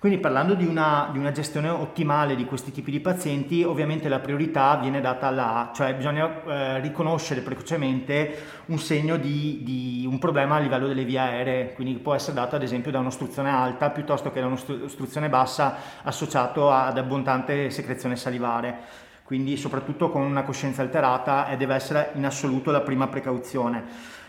Quindi 0.06 0.22
parlando 0.22 0.54
di 0.54 0.68
una, 0.68 1.10
di 1.12 1.18
una, 1.18 1.32
gestione 1.32 1.68
ottimale 1.68 2.36
di 2.36 2.46
questi 2.46 2.72
tipi 2.72 2.92
di 2.92 3.00
pazienti, 3.00 3.64
ovviamente 3.64 4.08
la 4.08 4.20
priorità 4.20 4.76
viene 4.76 5.02
data 5.02 5.26
alla, 5.26 5.72
cioè 5.74 5.96
bisogna 5.96 6.44
eh, 6.44 6.80
riconoscere 6.80 7.42
precocemente 7.42 8.38
un 8.66 8.78
segno 8.78 9.18
di, 9.18 9.62
di, 9.64 10.06
un 10.08 10.20
problema 10.20 10.58
a 10.58 10.60
livello 10.60 10.86
delle 10.86 11.06
vie 11.06 11.18
aeree, 11.18 11.74
quindi 11.74 11.96
può 11.96 12.14
essere 12.14 12.36
dato 12.36 12.56
ad 12.56 12.62
esempio 12.62 12.92
da 12.92 13.00
un'ostruzione 13.00 13.50
alta 13.50 13.90
piuttosto 13.90 14.32
che 14.32 14.42
da 14.42 14.46
un'ostruzione 14.46 15.28
bassa 15.28 15.76
associato 16.04 16.70
ad 16.70 17.00
abbondante 17.00 17.72
secrezione 17.72 18.16
salivare. 18.16 18.78
Quindi 19.24 19.58
soprattutto 19.58 20.12
con 20.12 20.22
una 20.22 20.44
coscienza 20.44 20.84
alterata 20.84 21.48
eh, 21.48 21.58
deve 21.58 21.74
essere 21.74 22.12
in 22.14 22.26
assoluto 22.28 22.70
la 22.70 22.82
prima 22.82 23.08
precauzione. 23.08 23.84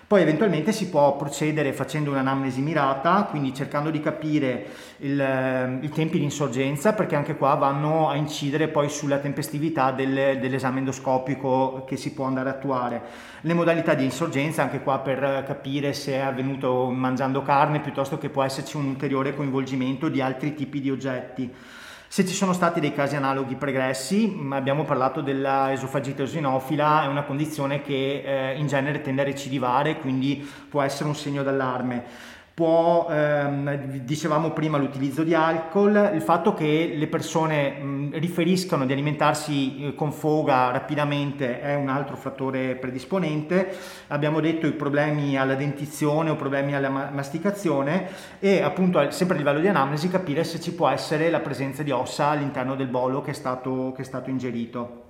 Poi 0.08 0.22
eventualmente 0.22 0.70
si 0.70 0.88
può 0.88 1.16
procedere 1.16 1.72
facendo 1.72 2.12
un'anamnesi 2.12 2.60
mirata, 2.60 3.26
quindi 3.28 3.52
cercando 3.52 3.90
di 3.90 3.98
capire 3.98 4.66
ehm, 4.98 5.80
i 5.82 5.88
tempi 5.88 6.18
di 6.18 6.22
insorgenza, 6.22 6.92
perché 6.92 7.16
anche 7.16 7.34
qua 7.36 7.54
vanno 7.54 8.08
a 8.08 8.14
incidere 8.14 8.68
poi 8.68 8.88
sulla 8.88 9.18
tempestività 9.18 9.90
del, 9.90 10.38
dell'esame 10.38 10.78
endoscopico 10.78 11.82
che 11.84 11.96
si 11.96 12.12
può 12.12 12.24
andare 12.24 12.50
a 12.50 12.52
attuare. 12.52 13.02
Le 13.40 13.54
modalità 13.54 13.94
di 13.94 14.04
insorgenza, 14.04 14.62
anche 14.62 14.80
qua 14.80 15.00
per 15.00 15.42
capire 15.44 15.92
se 15.92 16.12
è 16.12 16.20
avvenuto 16.20 16.88
mangiando 16.88 17.42
carne, 17.42 17.80
piuttosto 17.80 18.16
che 18.16 18.28
può 18.28 18.44
esserci 18.44 18.76
un 18.76 18.86
ulteriore 18.86 19.34
coinvolgimento 19.34 20.08
di 20.08 20.20
altri 20.20 20.54
tipi 20.54 20.80
di 20.80 20.90
oggetti. 20.92 21.52
Se 22.08 22.24
ci 22.24 22.34
sono 22.34 22.52
stati 22.52 22.78
dei 22.78 22.94
casi 22.94 23.16
analoghi 23.16 23.56
pregressi, 23.56 24.26
mm, 24.26 24.52
abbiamo 24.52 24.84
parlato 24.84 25.20
della 25.20 25.72
esofagite 25.72 26.22
eosinofila, 26.22 27.02
è 27.02 27.06
una 27.08 27.24
condizione 27.24 27.82
che 27.82 28.22
eh, 28.24 28.58
in 28.58 28.68
genere 28.68 29.00
tende 29.00 29.22
a 29.22 29.24
recidivare, 29.24 29.98
quindi 29.98 30.48
può 30.68 30.82
essere 30.82 31.08
un 31.08 31.16
segno 31.16 31.42
d'allarme 31.42 32.34
può, 32.56 33.06
ehm, 33.10 33.98
dicevamo 33.98 34.52
prima, 34.52 34.78
l'utilizzo 34.78 35.22
di 35.22 35.34
alcol, 35.34 36.12
il 36.14 36.22
fatto 36.22 36.54
che 36.54 36.94
le 36.96 37.06
persone 37.06 37.72
mh, 37.72 38.18
riferiscano 38.18 38.86
di 38.86 38.94
alimentarsi 38.94 39.88
eh, 39.88 39.94
con 39.94 40.10
foga 40.10 40.70
rapidamente 40.70 41.60
è 41.60 41.74
un 41.74 41.90
altro 41.90 42.16
fattore 42.16 42.76
predisponente, 42.76 43.76
abbiamo 44.06 44.40
detto 44.40 44.66
i 44.66 44.72
problemi 44.72 45.36
alla 45.36 45.54
dentizione 45.54 46.30
o 46.30 46.36
problemi 46.36 46.74
alla 46.74 46.88
ma- 46.88 47.10
masticazione 47.12 48.08
e 48.38 48.62
appunto 48.62 49.10
sempre 49.10 49.36
a 49.36 49.38
livello 49.38 49.60
di 49.60 49.68
anamnesi 49.68 50.08
capire 50.08 50.42
se 50.42 50.58
ci 50.58 50.72
può 50.72 50.88
essere 50.88 51.28
la 51.28 51.40
presenza 51.40 51.82
di 51.82 51.90
ossa 51.90 52.28
all'interno 52.28 52.74
del 52.74 52.88
bolo 52.88 53.20
che 53.20 53.32
è 53.32 53.34
stato, 53.34 53.92
che 53.94 54.00
è 54.00 54.04
stato 54.06 54.30
ingerito. 54.30 55.05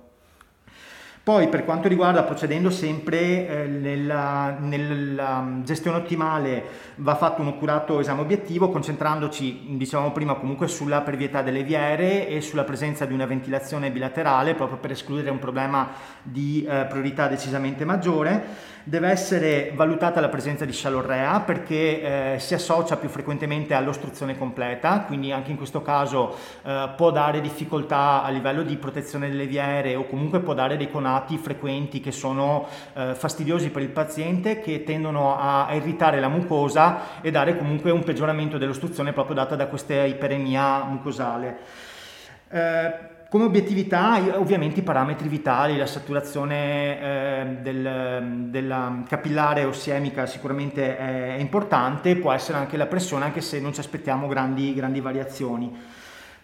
Poi 1.27 1.49
per 1.49 1.65
quanto 1.65 1.89
riguarda, 1.89 2.23
procedendo 2.23 2.69
sempre 2.69 3.49
eh, 3.49 3.67
nella, 3.67 4.55
nella, 4.61 5.59
gestione 5.61 5.97
ottimale, 5.97 6.63
va 6.95 7.15
fatto 7.15 7.41
un 7.41 7.49
accurato 7.49 7.99
esame 7.99 8.21
obiettivo 8.21 8.69
concentrandoci, 8.69 9.75
dicevamo 9.75 10.13
prima, 10.13 10.35
comunque 10.35 10.69
sulla 10.69 11.01
pervietà 11.01 11.41
delle 11.41 11.63
viere 11.63 12.29
e 12.29 12.39
sulla 12.39 12.63
presenza 12.63 13.03
di 13.03 13.13
una 13.13 13.25
ventilazione 13.25 13.91
bilaterale 13.91 14.55
proprio 14.55 14.77
per 14.77 14.91
escludere 14.91 15.29
un 15.29 15.39
problema 15.39 15.89
di 16.23 16.65
eh, 16.65 16.85
priorità 16.85 17.27
decisamente 17.27 17.83
maggiore 17.83 18.75
deve 18.87 19.09
essere 19.09 19.73
valutata 19.75 20.21
la 20.21 20.29
presenza 20.29 20.63
di 20.63 20.71
scialorrea 20.71 21.41
perché 21.41 22.35
eh, 22.35 22.39
si 22.39 22.53
associa 22.53 22.95
più 22.95 23.09
frequentemente 23.09 23.73
all'ostruzione 23.73 24.37
completa, 24.37 25.01
quindi 25.01 25.33
anche 25.33 25.51
in 25.51 25.57
questo 25.57 25.81
caso 25.81 26.37
eh, 26.63 26.89
può 26.95 27.11
dare 27.11 27.41
difficoltà 27.41 28.23
a 28.23 28.29
livello 28.29 28.63
di 28.63 28.77
protezione 28.77 29.27
delle 29.27 29.45
viere 29.45 29.95
o 29.95 30.05
comunque 30.05 30.39
può 30.39 30.53
dare 30.53 30.77
dei 30.77 30.89
conati 30.89 31.37
frequenti 31.37 31.99
che 31.99 32.13
sono 32.13 32.65
eh, 32.93 33.13
fastidiosi 33.13 33.71
per 33.71 33.81
il 33.81 33.89
paziente 33.89 34.61
che 34.61 34.85
tendono 34.85 35.37
a, 35.37 35.67
irritare 35.73 36.21
la 36.21 36.29
mucosa 36.29 37.19
e 37.19 37.29
dare 37.29 37.57
comunque 37.57 37.91
un 37.91 38.03
peggioramento 38.03 38.57
dell'ostruzione 38.57 39.11
proprio 39.11 39.35
data 39.35 39.57
da 39.57 39.67
questa 39.67 40.05
iperemia 40.05 40.83
mucosale. 40.85 41.57
Come 43.29 43.43
obiettività, 43.43 44.21
ovviamente 44.35 44.79
i 44.79 44.83
parametri 44.83 45.27
vitali, 45.27 45.75
la 45.75 45.85
saturazione 45.85 47.01
eh, 47.01 47.45
del, 47.61 48.45
della 48.49 49.03
capillare 49.05 49.65
ossiemica 49.65 50.25
sicuramente 50.25 50.95
è 50.97 51.35
importante, 51.37 52.15
può 52.15 52.31
essere 52.31 52.57
anche 52.57 52.77
la 52.77 52.85
pressione, 52.85 53.25
anche 53.25 53.41
se 53.41 53.59
non 53.59 53.73
ci 53.73 53.81
aspettiamo 53.81 54.27
grandi, 54.27 54.73
grandi 54.73 55.01
variazioni. 55.01 55.77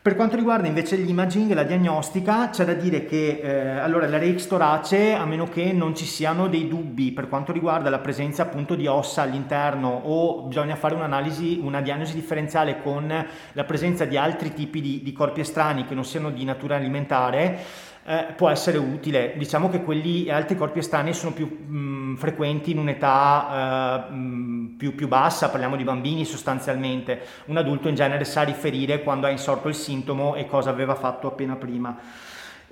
Per 0.04 0.18
quanto 0.18 0.36
riguarda 0.36 0.68
invece 0.68 0.98
l'imaging 0.98 1.52
e 1.52 1.54
la 1.54 1.64
diagnostica, 1.64 2.50
c'è 2.50 2.66
da 2.66 2.74
dire 2.74 3.06
che 3.06 3.40
eh, 3.42 3.80
allora, 3.80 4.06
la 4.06 4.18
RX 4.18 4.48
torace, 4.48 5.14
a 5.14 5.24
meno 5.24 5.48
che 5.48 5.72
non 5.72 5.96
ci 5.96 6.04
siano 6.04 6.50
dei 6.50 6.68
dubbi 6.68 7.14
per 7.14 7.30
quanto 7.30 7.54
riguarda 7.54 7.90
la 7.90 8.00
presenza 8.00 8.42
appunto 8.42 8.76
di 8.76 8.86
ossa 8.86 9.22
all'interno 9.22 10.02
o 10.04 10.42
bisogna 10.42 10.76
fare 10.76 10.96
un'analisi, 10.96 11.62
una 11.64 11.80
diagnosi 11.80 12.16
differenziale 12.16 12.82
con 12.82 13.26
la 13.54 13.64
presenza 13.64 14.04
di 14.04 14.18
altri 14.18 14.54
tipi 14.54 14.82
di, 14.82 15.02
di 15.02 15.14
corpi 15.14 15.40
estranei 15.40 15.86
che 15.86 15.96
non 15.96 16.04
siano 16.04 16.32
di 16.32 16.44
natura 16.44 16.76
alimentare, 16.76 17.58
eh, 18.06 18.34
può 18.36 18.50
essere 18.50 18.78
utile. 18.78 19.34
Diciamo 19.38 19.70
che 19.70 19.82
quelli 19.82 20.30
altri 20.30 20.56
corpi 20.56 20.80
estranei 20.80 21.14
sono 21.14 21.32
più 21.32 21.46
mh, 21.46 21.78
mm, 21.78 22.16
frequenti 22.16 22.72
in 22.72 22.80
un'età 22.80 24.08
eh, 24.10 24.14
mh, 24.14 24.16
mm, 24.16 24.66
più, 24.78 24.96
più, 24.96 25.08
bassa, 25.08 25.50
parliamo 25.50 25.76
di 25.76 25.84
bambini 25.84 26.26
sostanzialmente. 26.26 27.22
Un 27.46 27.58
adulto 27.58 27.88
in 27.88 27.96
genere 27.96 28.26
sa 28.26 28.44
riferire 28.44 29.04
quando 29.04 29.28
ha 29.28 29.30
insorto 29.30 29.68
il 29.68 29.76
sintomo 29.76 30.36
e 30.36 30.46
cosa 30.46 30.70
aveva 30.70 30.96
fatto 30.96 31.28
appena 31.28 31.56
prima. 31.56 31.98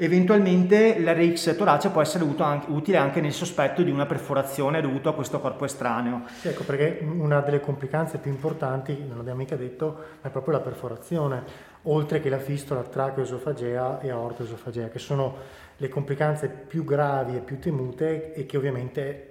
Eventualmente 0.03 0.97
l'RX 0.97 1.55
torace 1.55 1.91
può 1.91 2.01
essere 2.01 2.23
utile 2.23 2.97
anche 2.97 3.21
nel 3.21 3.33
sospetto 3.33 3.83
di 3.83 3.91
una 3.91 4.07
perforazione 4.07 4.81
dovuta 4.81 5.09
a 5.09 5.13
questo 5.13 5.39
corpo 5.39 5.63
estraneo. 5.63 6.23
Sì, 6.39 6.47
ecco 6.47 6.63
perché 6.63 7.05
una 7.07 7.39
delle 7.41 7.59
complicanze 7.59 8.17
più 8.17 8.31
importanti, 8.31 8.97
non 8.97 9.17
l'abbiamo 9.17 9.37
mica 9.37 9.55
detto, 9.55 9.97
è 10.23 10.29
proprio 10.29 10.53
la 10.55 10.61
perforazione, 10.61 11.43
oltre 11.83 12.19
che 12.19 12.29
la 12.29 12.39
fistola 12.39 12.81
tracheoesofagea 12.81 13.99
e 13.99 14.09
aortoesofagea, 14.09 14.89
che 14.89 14.97
sono 14.97 15.35
le 15.77 15.87
complicanze 15.87 16.47
più 16.47 16.83
gravi 16.83 17.35
e 17.35 17.41
più 17.41 17.59
temute 17.59 18.33
e 18.33 18.47
che 18.47 18.57
ovviamente 18.57 19.30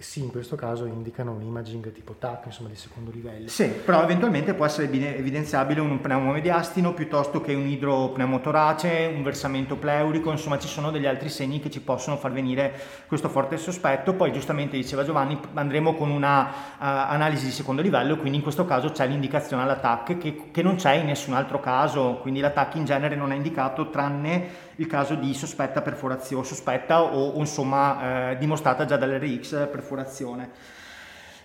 sì, 0.00 0.20
in 0.20 0.30
questo 0.30 0.56
caso 0.56 0.86
indicano 0.86 1.32
un 1.32 1.42
imaging 1.42 1.92
tipo 1.92 2.14
TAC, 2.18 2.46
insomma 2.46 2.70
di 2.70 2.74
secondo 2.74 3.10
livello. 3.10 3.48
Sì, 3.48 3.66
però 3.66 4.02
eventualmente 4.02 4.54
può 4.54 4.64
essere 4.64 4.90
evidenziabile 4.90 5.80
un 5.80 6.00
pneumomediastino 6.00 6.94
piuttosto 6.94 7.42
che 7.42 7.52
un 7.52 7.66
idropneumotorace, 7.66 9.12
un 9.14 9.22
versamento 9.22 9.76
pleurico, 9.76 10.30
insomma 10.30 10.58
ci 10.58 10.68
sono 10.68 10.90
degli 10.90 11.04
altri 11.04 11.28
segni 11.28 11.60
che 11.60 11.70
ci 11.70 11.82
possono 11.82 12.16
far 12.16 12.32
venire 12.32 12.72
questo 13.06 13.28
forte 13.28 13.58
sospetto. 13.58 14.14
Poi 14.14 14.32
giustamente 14.32 14.76
diceva 14.76 15.04
Giovanni, 15.04 15.38
andremo 15.52 15.94
con 15.94 16.10
una 16.10 16.46
uh, 16.46 16.74
analisi 16.78 17.44
di 17.44 17.52
secondo 17.52 17.82
livello, 17.82 18.16
quindi 18.16 18.38
in 18.38 18.42
questo 18.42 18.64
caso 18.64 18.92
c'è 18.92 19.06
l'indicazione 19.06 19.62
alla 19.62 19.76
che, 20.16 20.50
che 20.50 20.62
non 20.62 20.76
c'è 20.76 20.94
in 20.94 21.06
nessun 21.06 21.34
altro 21.34 21.60
caso, 21.60 22.20
quindi 22.22 22.40
la 22.40 22.50
in 22.78 22.86
genere 22.86 23.16
non 23.16 23.32
è 23.32 23.36
indicato 23.36 23.90
tranne 23.90 24.68
il 24.76 24.86
caso 24.86 25.14
di 25.14 25.34
sospetta 25.34 25.82
perforazione, 25.82 26.44
sospetta 26.44 27.02
o, 27.02 27.38
insomma 27.38 28.30
eh, 28.30 28.38
dimostrata 28.38 28.84
già 28.84 28.96
dall'RX 28.96 29.68
perforazione. 29.68 30.78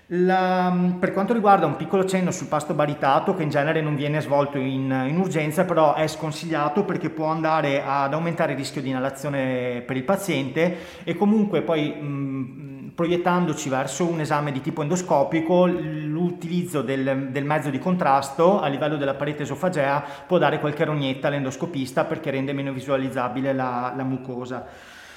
La, 0.10 0.72
per 1.00 1.14
quanto 1.14 1.34
riguarda 1.34 1.66
un 1.66 1.78
piccolo 1.78 2.06
cenno 2.06 2.30
sul 2.30 2.46
pasto 2.46 2.76
baritato, 2.76 3.34
che 3.34 3.42
in 3.42 3.50
genere 3.50 3.82
non 3.82 3.96
viene 3.96 4.22
svolto 4.22 4.60
in, 4.60 5.06
in, 5.08 5.18
urgenza, 5.18 5.66
però 5.66 5.96
è 5.96 6.06
sconsigliato 6.06 6.84
perché 6.84 7.10
può 7.10 7.26
andare 7.26 7.82
ad 7.84 8.14
aumentare 8.14 8.52
il 8.52 8.58
rischio 8.60 8.84
di 8.84 8.90
inalazione 8.90 9.82
per 9.82 9.98
il 9.98 10.04
paziente 10.04 10.78
e 11.04 11.16
comunque 11.16 11.64
poi 11.64 11.90
mh, 11.90 12.75
proiettandoci 12.96 13.68
verso 13.68 14.06
un 14.06 14.22
esame 14.22 14.54
di 14.54 14.62
tipo 14.62 14.82
endoscopico, 14.82 15.66
l'utilizzo 15.66 16.82
del, 16.82 17.28
del, 17.30 17.44
mezzo 17.44 17.70
di 17.70 17.78
contrasto 17.78 18.62
a 18.62 18.68
livello 18.68 18.96
della 18.96 19.16
parete 19.16 19.44
esofagea 19.44 20.04
può 20.26 20.38
dare 20.38 20.60
qualche 20.60 20.86
rognetta 20.86 21.28
all'endoscopista 21.28 22.06
perché 22.06 22.32
rende 22.32 22.54
meno 22.54 22.72
visualizzabile 22.72 23.54
la, 23.54 23.94
la 23.96 24.04
mucosa. 24.04 24.66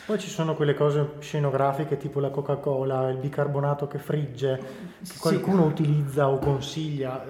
Poi 0.09 0.19
ci 0.19 0.31
sono 0.31 0.55
quelle 0.55 0.73
cose 0.75 1.17
scenografiche 1.19 1.99
tipo 1.99 2.19
la 2.19 2.31
Coca-Cola, 2.31 3.11
il 3.11 3.19
bicarbonato 3.19 3.87
che 3.87 3.99
frigge, 3.99 4.59
che 5.07 5.19
qualcuno 5.21 5.65
sì. 5.65 5.69
utilizza 5.69 6.31
o 6.31 6.39
consiglia. 6.39 7.23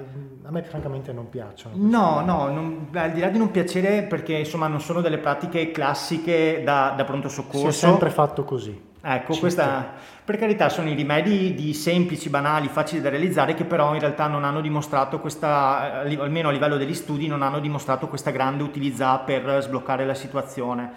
A 0.45 0.51
me 0.53 0.63
francamente 0.63 1.13
non 1.13 1.29
piacciono. 1.29 1.75
No, 1.77 2.21
no, 2.21 2.49
non, 2.49 2.89
al 2.93 3.11
di 3.11 3.19
là 3.19 3.31
di 3.31 3.39
non 3.39 3.51
piacere 3.51 4.05
perché 4.05 4.35
insomma 4.35 4.69
non 4.69 4.81
sono 4.81 5.01
delle 5.01 5.19
pratiche 5.19 5.73
classiche 5.73 6.63
da, 6.65 6.95
da 6.97 7.03
pronto 7.03 7.29
soccorso. 7.29 7.59
Si 7.59 7.67
è 7.67 7.89
sempre 7.89 8.11
fatto 8.11 8.45
così. 8.45 8.88
Ecco, 9.01 9.37
questa, 9.39 9.93
per 10.25 10.39
carità 10.39 10.69
sono 10.69 10.89
i 10.89 10.95
rimedi 10.95 11.55
di 11.55 11.73
semplici, 11.73 12.29
banali, 12.29 12.69
facili 12.69 13.01
da 13.01 13.09
realizzare 13.09 13.55
che 13.55 13.65
però 13.65 13.95
in 13.95 14.01
realtà 14.01 14.27
non 14.27 14.45
hanno 14.45 14.61
dimostrato 14.61 15.21
questa, 15.21 16.03
almeno 16.03 16.49
a 16.49 16.53
livello 16.53 16.77
degli 16.77 16.95
studi, 16.95 17.29
non 17.29 17.43
hanno 17.43 17.61
dimostrato 17.61 18.09
questa 18.09 18.31
grande 18.31 18.63
utilità 18.65 19.19
per 19.19 19.63
sbloccare 19.63 20.05
la 20.05 20.15
situazione. 20.15 20.91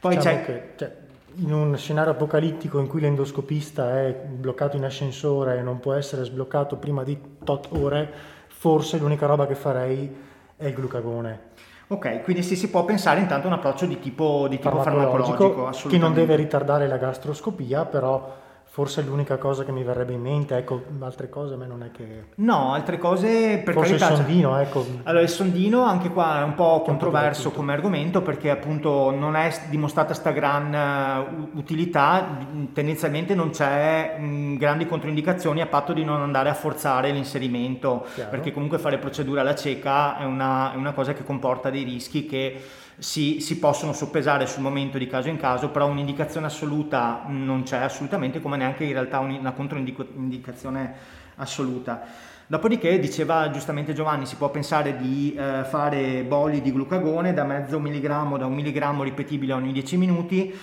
Poi 0.00 0.16
diciamo 0.16 0.36
c'è... 0.36 0.44
Che, 0.44 0.62
cioè, 0.76 0.96
in 1.36 1.52
un 1.52 1.76
scenario 1.78 2.12
apocalittico 2.12 2.78
in 2.78 2.86
cui 2.86 3.00
l'endoscopista 3.00 4.00
è 4.00 4.12
bloccato 4.12 4.76
in 4.76 4.84
ascensore 4.84 5.58
e 5.58 5.62
non 5.62 5.80
può 5.80 5.94
essere 5.94 6.24
sbloccato 6.24 6.76
prima 6.76 7.04
di 7.04 7.18
tot 7.42 7.68
ore, 7.70 8.12
forse 8.48 8.98
l'unica 8.98 9.26
roba 9.26 9.46
che 9.46 9.54
farei 9.54 10.14
è 10.56 10.66
il 10.66 10.74
glucagone. 10.74 11.50
Ok, 11.92 12.22
quindi 12.22 12.42
sì, 12.42 12.56
si 12.56 12.70
può 12.70 12.86
pensare 12.86 13.20
intanto 13.20 13.48
a 13.48 13.50
un 13.50 13.56
approccio 13.58 13.84
di 13.84 14.00
tipo, 14.00 14.46
di 14.48 14.56
tipo 14.56 14.80
farmacologico, 14.80 15.36
farmacologico 15.36 15.88
che 15.88 15.98
non 15.98 16.14
deve 16.14 16.36
ritardare 16.36 16.88
la 16.88 16.96
gastroscopia, 16.96 17.84
però 17.84 18.34
forse 18.72 19.02
l'unica 19.02 19.36
cosa 19.36 19.64
che 19.64 19.70
mi 19.70 19.82
verrebbe 19.82 20.14
in 20.14 20.22
mente, 20.22 20.56
ecco, 20.56 20.82
altre 21.00 21.28
cose 21.28 21.52
a 21.52 21.56
me 21.58 21.66
non 21.66 21.82
è 21.82 21.90
che... 21.90 22.28
No, 22.36 22.72
altre 22.72 22.96
cose 22.96 23.60
per 23.62 23.74
forse 23.74 23.96
carità. 23.96 24.08
il 24.08 24.16
sondino, 24.16 24.58
ecco. 24.58 24.86
Allora, 25.02 25.22
il 25.22 25.28
sondino 25.28 25.82
anche 25.82 26.08
qua 26.08 26.40
è 26.40 26.42
un 26.42 26.54
po' 26.54 26.80
controverso 26.80 27.50
come 27.50 27.74
argomento 27.74 28.22
perché 28.22 28.48
appunto 28.48 29.10
non 29.10 29.36
è 29.36 29.52
dimostrata 29.68 30.14
sta 30.14 30.30
gran 30.30 30.72
eh, 30.72 31.48
utilità, 31.52 32.26
tendenzialmente 32.72 33.34
non 33.34 33.50
c'è 33.50 34.16
mh, 34.18 34.56
grandi 34.56 34.86
controindicazioni 34.86 35.60
a 35.60 35.66
patto 35.66 35.92
di 35.92 36.02
non 36.02 36.22
andare 36.22 36.48
a 36.48 36.54
forzare 36.54 37.10
l'inserimento, 37.10 38.06
Chiaro. 38.14 38.30
perché 38.30 38.52
comunque 38.52 38.78
fare 38.78 38.96
procedura 38.96 39.42
alla 39.42 39.54
cieca 39.54 40.16
è 40.16 40.24
una, 40.24 40.72
è 40.72 40.76
una 40.76 40.92
cosa 40.92 41.12
che 41.12 41.24
comporta 41.24 41.68
dei 41.68 41.82
rischi 41.82 42.24
che 42.24 42.58
si, 42.98 43.40
si 43.40 43.58
possono 43.58 43.92
soppesare 43.92 44.46
sul 44.46 44.62
momento 44.62 44.98
di 44.98 45.06
caso 45.06 45.28
in 45.28 45.36
caso, 45.38 45.70
però 45.70 45.86
un'indicazione 45.88 46.46
assoluta 46.46 47.22
non 47.26 47.62
c'è 47.64 47.78
assolutamente, 47.78 48.40
come 48.40 48.56
neanche 48.56 48.84
in 48.84 48.92
realtà 48.92 49.18
un- 49.18 49.30
una 49.38 49.52
controindicazione 49.52 50.94
assoluta. 51.36 52.02
Dopodiché, 52.46 52.98
diceva 52.98 53.50
giustamente 53.50 53.94
Giovanni, 53.94 54.26
si 54.26 54.36
può 54.36 54.50
pensare 54.50 54.96
di 54.98 55.34
eh, 55.34 55.64
fare 55.64 56.22
boli 56.22 56.60
di 56.60 56.70
glucagone 56.72 57.32
da 57.32 57.44
mezzo 57.44 57.78
milligrammo, 57.80 58.36
da 58.36 58.44
un 58.46 58.52
milligrammo 58.54 59.02
ripetibile 59.02 59.54
ogni 59.54 59.72
10 59.72 59.96
minuti. 59.96 60.54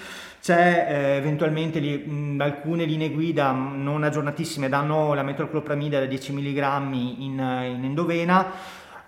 C'è 0.41 0.85
eh, 0.87 1.15
eventualmente 1.17 1.79
li- 1.79 1.97
mh, 1.97 2.39
alcune 2.41 2.85
linee 2.85 3.09
guida 3.09 3.51
non 3.51 4.03
aggiornatissime 4.03 4.69
danno 4.69 5.13
la 5.13 5.23
metroclopramide 5.23 5.99
da 5.99 6.05
10 6.05 6.31
mg 6.31 6.93
in, 7.17 7.31
in 7.33 7.81
endovena. 7.83 8.45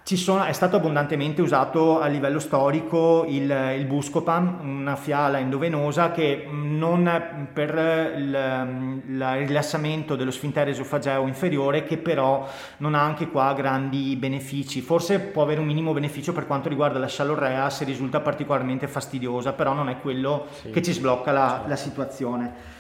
Ci 0.04 0.18
sono- 0.18 0.44
è 0.44 0.52
stato 0.52 0.78
abbondantemente 0.78 1.44
usato 1.44 2.02
a 2.02 2.08
livello 2.08 2.40
storico 2.40 3.24
il, 3.28 3.74
il 3.78 3.86
Buscopan, 3.86 4.58
una 4.64 4.96
fiala 4.96 5.38
endovenosa 5.38 6.12
che 6.12 6.48
non 6.52 7.48
per 7.54 8.14
il, 8.18 9.00
rilassamento 9.46 10.16
dello 10.16 10.32
sfintere 10.32 10.72
esofageo 10.72 11.28
inferiore, 11.28 11.84
che 11.84 11.98
però 11.98 12.48
non 12.78 12.96
ha 12.96 13.02
anche 13.04 13.28
qua 13.30 13.54
grandi 13.54 14.16
benefici. 14.16 14.82
Forse 14.82 15.20
può 15.20 15.44
avere 15.44 15.60
un 15.60 15.68
minimo 15.68 15.94
beneficio 15.94 16.34
per 16.34 16.48
quanto 16.48 16.68
riguarda 16.68 16.98
la 16.98 17.08
scialorrea 17.08 17.70
se 17.70 17.86
risulta 17.86 18.20
particolarmente 18.22 18.88
fastidiosa, 18.88 19.54
però 19.54 19.74
non 19.74 19.88
è 19.88 20.00
quello 20.00 20.48
Sì. 20.62 20.72
che 20.72 20.82
ci 20.82 20.94
sblocca 20.94 21.32
la- 21.32 21.64
la 21.68 21.76
situazione. 21.76 22.80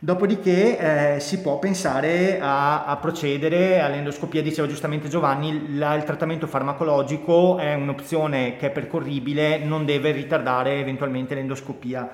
Dopodiché 0.00 1.16
eh, 1.16 1.20
si 1.20 1.40
può 1.40 1.58
pensare 1.58 2.38
a, 2.40 2.84
a 2.84 2.96
procedere 2.98 3.80
all'endoscopia, 3.80 4.40
diceva 4.42 4.68
giustamente 4.68 5.08
Giovanni, 5.08 5.76
la- 5.76 5.94
il 5.94 6.04
trattamento 6.04 6.46
farmacologico 6.46 7.58
è 7.58 7.74
un'opzione 7.74 8.56
che 8.56 8.68
è 8.68 8.70
percorribile, 8.70 9.58
non 9.58 9.84
deve 9.84 10.12
ritardare 10.12 10.78
eventualmente 10.78 11.34
l'endoscopia. 11.34 12.08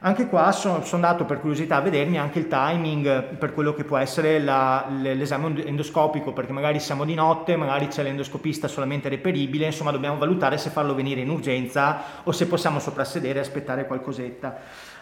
Anche 0.00 0.28
qua 0.28 0.52
sono, 0.52 0.84
sono 0.84 1.04
andato 1.04 1.24
per 1.24 1.40
curiosità 1.40 1.76
a 1.76 1.80
vedermi 1.80 2.18
anche 2.18 2.38
il 2.38 2.46
timing 2.46 3.34
per 3.36 3.52
quello 3.52 3.74
che 3.74 3.82
può 3.84 3.98
essere 3.98 4.38
la- 4.38 4.86
l'esame 4.88 5.66
endoscopico, 5.66 6.32
perché 6.32 6.52
magari 6.52 6.78
siamo 6.80 7.04
di 7.04 7.14
notte, 7.14 7.56
magari 7.56 7.88
c'è 7.88 8.04
l'endoscopista 8.04 8.68
solamente 8.68 9.10
reperibile, 9.10 9.66
insomma 9.66 9.90
dobbiamo 9.90 10.16
valutare 10.16 10.56
se 10.56 10.70
farlo 10.70 10.94
venire 10.94 11.20
in 11.20 11.28
urgenza 11.28 12.00
o 12.22 12.32
se 12.32 12.46
possiamo 12.46 12.78
soprassedere 12.78 13.38
e 13.38 13.42
aspettare 13.42 13.86
qualcosetta. 13.86 14.56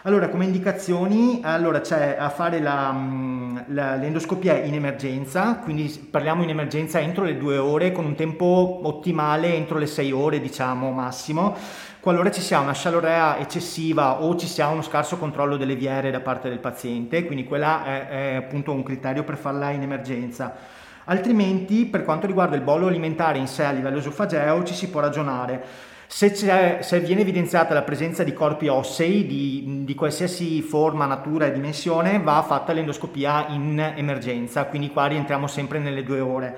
Allora, 0.07 0.29
come 0.29 0.45
indicazioni, 0.45 1.41
allora 1.43 1.81
c'è 1.81 2.15
a 2.17 2.29
fare 2.29 2.61
la, 2.61 2.93
mm, 2.93 3.57
la- 3.67 3.95
l'endoscopia 3.95 4.55
in 4.55 4.73
emergenza, 4.73 5.55
quindi 5.57 5.89
parliamo 6.09 6.43
in 6.43 6.49
emergenza 6.49 6.97
entro 7.01 7.25
le 7.25 7.37
due 7.37 7.57
ore, 7.57 7.91
con 7.91 8.05
un 8.05 8.15
tempo 8.15 8.79
ottimale 8.83 9.53
entro 9.53 9.77
le 9.77 9.85
sei 9.85 10.13
ore, 10.13 10.39
diciamo 10.39 10.91
massimo, 10.91 11.53
qualora 11.99 12.31
ci 12.31 12.39
sia 12.39 12.61
una 12.61 12.71
scialorrea 12.71 13.37
eccessiva 13.39 14.21
o 14.23 14.33
ci 14.37 14.47
sia 14.47 14.69
uno 14.69 14.81
scarso 14.81 15.17
controllo 15.17 15.57
delle 15.57 15.75
viere 15.75 16.09
da 16.09 16.21
parte 16.21 16.47
del 16.47 16.59
paziente, 16.59 17.25
quindi 17.25 17.43
quella 17.43 17.83
è, 17.83 18.07
è 18.07 18.35
appunto 18.35 18.71
un 18.71 18.83
criterio 18.83 19.25
per 19.25 19.35
farla 19.35 19.71
in 19.71 19.81
emergenza. 19.81 20.55
Altrimenti, 21.03 21.85
per 21.85 22.05
quanto 22.05 22.27
riguarda 22.27 22.55
il 22.55 22.61
bollo 22.61 22.87
alimentare 22.87 23.39
in 23.39 23.47
sé 23.47 23.65
a 23.65 23.71
livello 23.71 23.97
esofageo, 23.97 24.63
ci 24.63 24.73
si 24.73 24.89
può 24.89 25.01
ragionare. 25.01 25.95
Se, 26.09 26.33
se 26.33 26.99
viene 27.01 27.21
evidenziata 27.21 27.73
la 27.73 27.81
presenza 27.81 28.23
di 28.23 28.33
corpi 28.33 28.69
ossei 28.69 29.27
di, 29.27 29.83
di 29.83 29.93
qualsiasi 29.93 30.61
forma, 30.61 31.05
natura 31.05 31.47
e 31.47 31.51
dimensione, 31.51 32.19
va 32.19 32.41
fatta 32.47 32.71
l'endoscopia 32.71 33.47
in 33.49 33.93
emergenza, 33.95 34.65
quindi 34.65 34.89
qua 34.89 35.07
rientriamo 35.07 35.47
sempre 35.47 35.79
nelle 35.79 36.03
due 36.03 36.21
ore. 36.21 36.57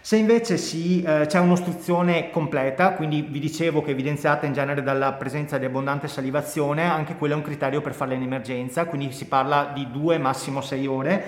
Se 0.00 0.16
invece 0.16 0.58
si, 0.58 1.02
eh, 1.02 1.24
c'è 1.26 1.38
un'ostruzione 1.38 2.30
completa, 2.30 2.92
quindi 2.92 3.22
vi 3.22 3.40
dicevo 3.40 3.80
che 3.80 3.88
è 3.88 3.92
evidenziata 3.92 4.46
in 4.46 4.52
genere 4.52 4.82
dalla 4.82 5.14
presenza 5.14 5.56
di 5.56 5.64
abbondante 5.64 6.08
salivazione, 6.08 6.84
anche 6.84 7.16
quello 7.16 7.32
è 7.32 7.36
un 7.36 7.42
criterio 7.42 7.80
per 7.80 7.94
farla 7.94 8.12
in 8.12 8.22
emergenza, 8.22 8.84
quindi 8.84 9.12
si 9.12 9.24
parla 9.24 9.72
di 9.74 9.90
due, 9.90 10.18
massimo 10.18 10.60
sei 10.60 10.86
ore. 10.86 11.24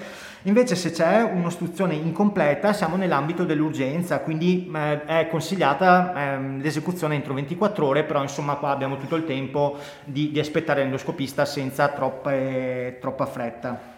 Invece 0.47 0.77
se 0.77 0.93
c'è 0.93 1.23
un'ostruzione 1.23 1.95
incompleta 1.95 2.73
siamo 2.73 2.95
nell'ambito 2.95 3.45
dell'urgenza, 3.45 4.21
quindi 4.21 4.71
eh, 4.73 5.05
è 5.05 5.29
consigliata 5.29 6.13
ehm, 6.15 6.63
l'esecuzione 6.63 7.17
entro 7.17 7.35
24 7.35 7.85
ore, 7.85 8.05
però 8.05 8.23
insomma 8.23 8.55
qua 8.55 8.71
abbiamo 8.71 8.97
tutto 8.97 9.17
il 9.17 9.25
tempo 9.25 9.77
di, 10.05 10.31
di 10.31 10.39
aspettare 10.39 10.83
l'endoscopista 10.83 11.45
senza 11.45 11.89
troppe- 11.89 12.99
troppa 13.01 13.27
fretta. 13.27 13.95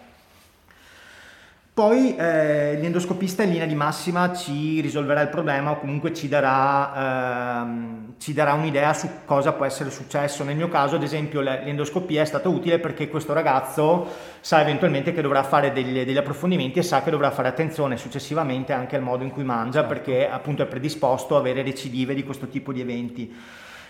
Poi 1.79 2.13
eh, 2.17 2.77
l'endoscopista 2.77 3.43
in 3.43 3.51
linea 3.51 3.65
di 3.65 3.73
massima 3.73 4.35
ci 4.35 4.81
risolverà 4.81 5.21
il 5.21 5.29
problema 5.29 5.71
o 5.71 5.79
comunque 5.79 6.13
ci 6.13 6.27
darà, 6.27 7.61
ehm, 7.61 8.15
ci 8.17 8.33
darà 8.33 8.51
un'idea 8.51 8.93
su 8.93 9.07
cosa 9.23 9.53
può 9.53 9.63
essere 9.63 9.89
successo. 9.89 10.43
Nel 10.43 10.57
mio 10.57 10.67
caso, 10.67 10.97
ad 10.97 11.03
esempio, 11.03 11.39
le- 11.39 11.63
l'endoscopia 11.63 12.21
è 12.21 12.25
stata 12.25 12.49
utile 12.49 12.79
perché 12.79 13.07
questo 13.07 13.31
ragazzo 13.31 14.07
sa 14.41 14.59
eventualmente 14.59 15.13
che 15.13 15.21
dovrà 15.21 15.41
fare 15.41 15.71
degli, 15.71 16.03
degli 16.03 16.17
approfondimenti 16.17 16.79
e 16.79 16.83
sa 16.83 17.01
che 17.01 17.11
dovrà 17.11 17.31
fare 17.31 17.47
attenzione 17.47 17.95
successivamente 17.95 18.73
anche 18.73 18.97
al 18.97 19.01
modo 19.01 19.23
in 19.23 19.31
cui 19.31 19.45
mangia 19.45 19.85
perché 19.85 20.29
appunto 20.29 20.61
è 20.63 20.65
predisposto 20.65 21.37
a 21.37 21.39
avere 21.39 21.63
recidive 21.63 22.13
di 22.13 22.25
questo 22.25 22.49
tipo 22.49 22.73
di 22.73 22.81
eventi 22.81 23.33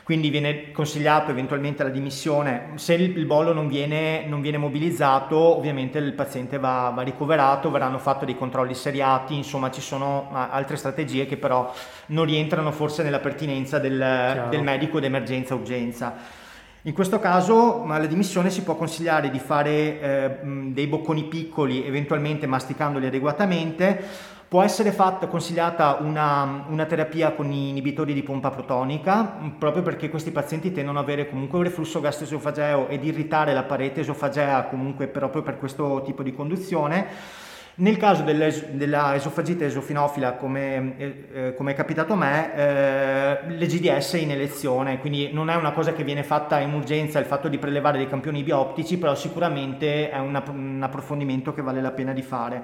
quindi 0.10 0.32
viene 0.32 0.72
consigliato 0.72 1.30
eventualmente 1.30 1.84
la 1.84 1.90
dimissione. 1.90 2.72
Se 2.78 2.96
il, 2.96 3.26
bollo 3.28 3.54
non 3.54 3.68
viene, 3.68 4.26
non 4.26 4.42
viene 4.42 4.58
mobilizzato, 4.58 5.38
ovviamente 5.38 6.00
il 6.00 6.14
paziente 6.14 6.58
va, 6.58 6.92
va 6.96 7.04
ricoverato, 7.04 7.70
verranno 7.70 8.00
fatti 8.00 8.26
dei 8.26 8.36
controlli 8.36 8.74
seriati, 8.74 9.36
insomma 9.36 9.70
ci 9.70 9.82
sono 9.82 10.30
altre 10.32 10.78
strategie 10.78 11.28
che 11.28 11.38
però 11.38 11.72
non 12.08 12.26
rientrano 12.26 12.72
forse 12.72 13.04
nella 13.04 13.20
pertinenza 13.20 13.78
del, 13.78 14.48
del 14.50 14.64
medico 14.64 15.00
d'emergenza 15.00 15.54
urgenza. 15.54 16.16
In 16.84 16.94
questo 16.94 17.20
caso 17.20 17.86
la 17.86 18.08
dimissione 18.08 18.50
si 18.50 18.64
può 18.64 18.76
consigliare 18.76 19.30
di 19.30 19.38
fare 19.38 19.70
eh, 20.02 20.38
dei 20.72 20.88
bocconi 20.88 21.26
piccoli, 21.26 21.86
eventualmente 21.86 22.48
masticandoli 22.48 23.06
adeguatamente. 23.06 24.38
Può 24.50 24.64
essere 24.64 24.92
fatta, 24.92 25.28
consigliata 25.28 26.00
una, 26.02 26.66
una 26.70 26.86
terapia 26.86 27.34
con 27.34 27.52
inibitori 27.52 28.16
di 28.16 28.24
pompa 28.24 28.50
protonica, 28.50 29.22
mh, 29.22 29.50
proprio 29.60 29.84
perché 29.84 30.10
questi 30.10 30.32
pazienti 30.32 30.72
tendono 30.72 30.98
ad 30.98 31.06
avere 31.06 31.30
comunque 31.30 31.60
un 31.60 31.66
reflusso 31.66 32.00
gastroesofageo 32.02 32.88
ed 32.88 33.04
irritare 33.06 33.54
la 33.54 33.62
parete 33.62 34.00
esofagea 34.02 34.64
comunque 34.64 35.06
proprio 35.08 35.44
per 35.44 35.60
questo 35.60 36.02
tipo 36.04 36.24
di 36.24 36.34
conduzione. 36.34 37.06
Nel 37.76 37.98
caso 37.98 38.24
dell'es- 38.24 38.66
della 38.72 39.14
esofagite 39.14 39.66
esofinofila, 39.68 40.34
come, 40.34 40.98
eh, 40.98 41.26
eh, 41.32 41.54
come 41.54 41.72
è 41.74 41.76
capitato 41.76 42.14
a 42.14 42.16
me, 42.16 42.54
eh, 42.56 43.40
le 43.50 43.68
GDS 43.68 44.14
in 44.14 44.32
elezione, 44.32 45.00
quindi 45.00 45.30
non 45.32 45.50
è 45.52 45.56
una 45.56 45.72
cosa 45.74 45.94
che 45.94 46.04
viene 46.04 46.24
fatta 46.24 46.60
in 46.60 46.74
urgenza 46.74 47.20
il 47.20 47.26
fatto 47.26 47.50
di 47.50 47.60
prelevare 47.60 48.00
dei 48.00 48.10
campioni 48.10 48.42
bioptici, 48.42 48.98
però 48.98 49.14
sicuramente 49.14 50.10
è 50.10 50.18
un 50.18 50.36
app- 50.36 50.50
un 50.50 50.80
approfondimento 50.82 51.54
che 51.54 51.62
vale 51.62 51.82
la 51.82 51.92
pena 51.92 52.14
di 52.14 52.22
fare. 52.24 52.64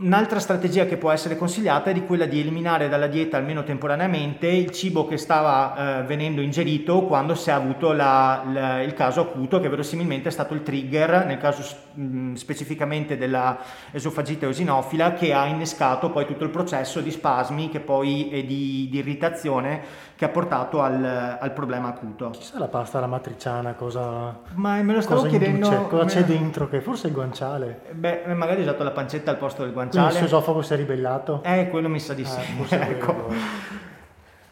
Un'altra 0.00 0.38
strategia 0.38 0.84
che 0.86 0.96
può 0.96 1.10
essere 1.10 1.36
consigliata 1.36 1.90
è 1.90 1.92
di 1.92 2.04
quella 2.04 2.26
di 2.26 2.38
eliminare 2.40 2.88
dalla 2.88 3.08
dieta 3.08 3.36
almeno 3.36 3.64
temporaneamente 3.64 4.46
il 4.46 4.70
cibo 4.70 5.06
che 5.06 5.16
stava 5.16 5.98
eh, 5.98 6.02
venendo 6.04 6.40
ingerito 6.40 7.02
quando 7.02 7.34
si 7.34 7.50
è 7.50 7.52
avuto 7.52 7.92
la- 7.92 8.44
la- 8.52 8.82
il 8.82 8.94
caso 8.94 9.22
acuto 9.22 9.58
che 9.58 9.68
verosimilmente 9.68 10.28
è 10.28 10.32
stato 10.32 10.54
il 10.54 10.62
trigger, 10.62 11.24
nel 11.26 11.38
caso 11.38 11.64
mh, 11.94 12.34
specificamente 12.34 13.16
della 13.16 13.58
esofagite 13.90 14.44
eosinofila, 14.46 15.14
che 15.14 15.32
ha 15.32 15.46
innescato 15.46 16.10
poi 16.10 16.26
tutto 16.26 16.44
il 16.44 16.50
processo 16.50 17.00
di 17.00 17.10
spasmi 17.10 17.68
poi, 17.84 18.30
e 18.30 18.46
di, 18.46 18.88
di 18.90 18.98
irritazione 18.98 20.06
che 20.14 20.24
ha 20.24 20.28
portato 20.28 20.80
al, 20.82 21.38
al 21.40 21.52
problema 21.52 21.88
acuto. 21.88 22.30
Chissà 22.30 22.58
la 22.58 22.66
pasta 22.66 22.98
alla 22.98 23.06
matriciana 23.06 23.74
cosa, 23.74 24.36
Ma 24.54 24.80
me 24.82 24.94
lo 24.94 25.00
stavo 25.00 25.20
cosa 25.20 25.30
chiedendo... 25.30 25.66
induce, 25.66 25.88
cosa 25.88 26.04
me- 26.04 26.10
c'è 26.10 26.24
dentro, 26.24 26.68
che 26.68 26.80
forse 26.80 27.04
è 27.06 27.08
il 27.08 27.14
guanciale. 27.14 27.80
Beh, 27.92 28.22
magari 28.34 28.60
ho 28.60 28.62
usato 28.62 28.82
la 28.82 28.90
pancetta 28.90 29.30
al 29.30 29.36
posto 29.38 29.62
del 29.62 29.72
Quindi 29.88 30.08
il 30.08 30.14
suo 30.14 30.26
esofago 30.26 30.62
si 30.62 30.72
è 30.72 30.76
ribellato. 30.76 31.42
Eh, 31.42 31.68
quello 31.70 31.88
mi 31.88 32.00
sa 32.00 32.14
di 32.14 32.24
sì. 32.24 32.40
È 32.68 32.74
ecco. 32.90 33.26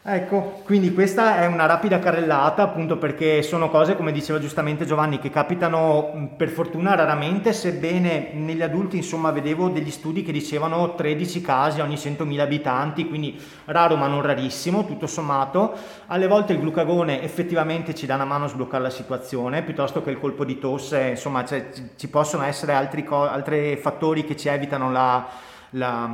Ecco, 0.09 0.61
quindi 0.63 0.93
questa 0.93 1.41
è 1.41 1.47
una 1.47 1.65
rapida 1.65 1.99
carrellata 1.99 2.63
appunto 2.63 2.97
perché 2.97 3.41
sono 3.41 3.69
cose, 3.69 3.97
come 3.97 4.13
diceva 4.13 4.39
giustamente 4.39 4.85
Giovanni, 4.85 5.19
che 5.19 5.29
capitano 5.29 6.31
per 6.37 6.47
fortuna 6.47 6.95
raramente, 6.95 7.51
sebbene 7.51 8.29
negli 8.31 8.61
adulti 8.61 8.95
insomma 8.95 9.31
vedevo 9.31 9.67
degli 9.67 9.91
studi 9.91 10.23
che 10.23 10.31
dicevano 10.31 10.95
13 10.95 11.41
casi 11.41 11.81
ogni 11.81 11.95
100.000 11.95 12.39
abitanti, 12.39 13.05
quindi 13.05 13.37
raro 13.65 13.97
ma 13.97 14.07
non 14.07 14.21
rarissimo, 14.21 14.85
tutto 14.85 15.07
sommato. 15.07 15.75
Alle 16.05 16.27
volte 16.27 16.53
il 16.53 16.61
glucagone 16.61 17.21
effettivamente 17.21 17.93
ci 17.93 18.05
dà 18.05 18.15
una 18.15 18.23
mano 18.23 18.45
a 18.45 18.47
sbloccare 18.47 18.83
la 18.83 18.89
situazione, 18.89 19.61
piuttosto 19.61 20.01
che 20.01 20.09
il 20.09 20.19
colpo 20.19 20.45
di 20.45 20.57
tosse, 20.57 21.01
insomma 21.01 21.43
cioè, 21.43 21.67
ci 21.97 22.07
possono 22.07 22.43
essere 22.43 22.71
altri, 22.71 23.03
co- 23.03 23.27
altri 23.27 23.75
fattori 23.75 24.23
che 24.23 24.37
ci 24.37 24.47
evitano 24.47 24.89
la, 24.89 25.27
la, 25.71 26.09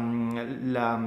la 0.63 0.99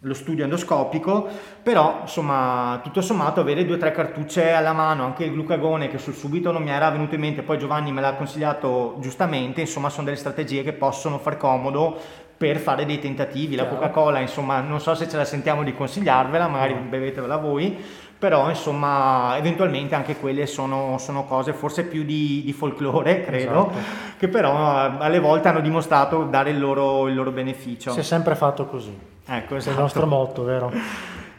lo 0.00 0.14
studio 0.14 0.44
endoscopico, 0.44 1.28
però 1.62 1.98
insomma 2.02 2.80
tutto 2.82 3.02
sommato 3.02 3.40
avere 3.40 3.66
due 3.66 3.76
o 3.76 3.78
tre 3.78 3.92
cartucce 3.92 4.52
alla 4.52 4.72
mano, 4.72 5.04
anche 5.04 5.24
il 5.24 5.32
glucagone 5.32 5.88
che 5.88 5.98
sul 5.98 6.14
subito 6.14 6.52
non 6.52 6.62
mi 6.62 6.70
era 6.70 6.90
venuto 6.90 7.14
in 7.14 7.20
mente, 7.20 7.42
poi 7.42 7.58
Giovanni 7.58 7.92
me 7.92 8.00
l'ha 8.00 8.14
consigliato 8.14 8.96
giustamente, 9.00 9.60
insomma 9.60 9.90
sono 9.90 10.04
delle 10.04 10.16
strategie 10.16 10.62
che 10.62 10.72
possono 10.72 11.18
far 11.18 11.36
comodo 11.36 11.98
per 12.40 12.56
fare 12.56 12.86
dei 12.86 12.98
tentativi. 12.98 13.54
La 13.54 13.66
Coca-Cola, 13.66 14.18
insomma, 14.18 14.60
non 14.60 14.80
so 14.80 14.94
se 14.94 15.06
ce 15.06 15.18
la 15.18 15.26
sentiamo 15.26 15.62
di 15.62 15.74
consigliarvela, 15.74 16.48
magari 16.48 16.72
bevetevela 16.72 17.36
voi, 17.36 17.76
però 18.18 18.48
insomma 18.48 19.34
eventualmente 19.36 19.94
anche 19.94 20.16
quelle 20.16 20.46
sono, 20.46 20.96
sono 20.96 21.24
cose 21.24 21.52
forse 21.52 21.84
più 21.84 22.02
di, 22.02 22.42
di 22.42 22.52
folklore, 22.54 23.24
credo, 23.24 23.68
esatto. 23.70 23.78
che 24.18 24.28
però 24.28 24.98
alle 24.98 25.18
volte 25.18 25.48
hanno 25.48 25.60
dimostrato 25.60 26.24
dare 26.24 26.48
il 26.48 26.58
loro, 26.58 27.08
il 27.08 27.14
loro 27.14 27.30
beneficio. 27.30 27.92
Si 27.92 28.00
è 28.00 28.02
sempre 28.02 28.34
fatto 28.34 28.64
così. 28.64 28.96
Ecco, 29.32 29.54
esatto. 29.54 29.70
È 29.70 29.72
il 29.74 29.78
nostro 29.78 30.06
motto, 30.06 30.42
vero? 30.42 30.72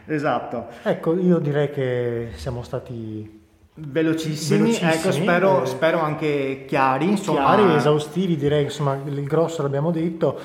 esatto. 0.06 0.68
Ecco, 0.82 1.14
io 1.14 1.38
direi 1.38 1.70
che 1.70 2.30
siamo 2.36 2.62
stati 2.62 3.40
velocissimi, 3.74 4.60
velocissimi 4.60 4.90
ecco, 4.90 5.12
spero, 5.12 5.62
eh, 5.62 5.66
spero, 5.66 6.00
anche 6.00 6.64
chiari, 6.66 7.10
insomma. 7.10 7.54
Chiari, 7.54 7.74
esaustivi, 7.74 8.36
direi, 8.36 8.64
insomma, 8.64 8.98
il 9.04 9.24
grosso 9.24 9.60
l'abbiamo 9.60 9.90
detto. 9.90 10.38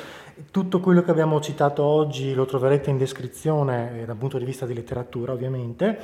Tutto 0.51 0.81
quello 0.81 1.01
che 1.03 1.09
abbiamo 1.09 1.39
citato 1.39 1.83
oggi 1.83 2.33
lo 2.33 2.45
troverete 2.45 2.89
in 2.89 2.97
descrizione 2.97 4.01
eh, 4.01 4.05
dal 4.05 4.17
punto 4.17 4.37
di 4.37 4.43
vista 4.43 4.65
di 4.65 4.73
letteratura, 4.73 5.31
ovviamente 5.31 5.99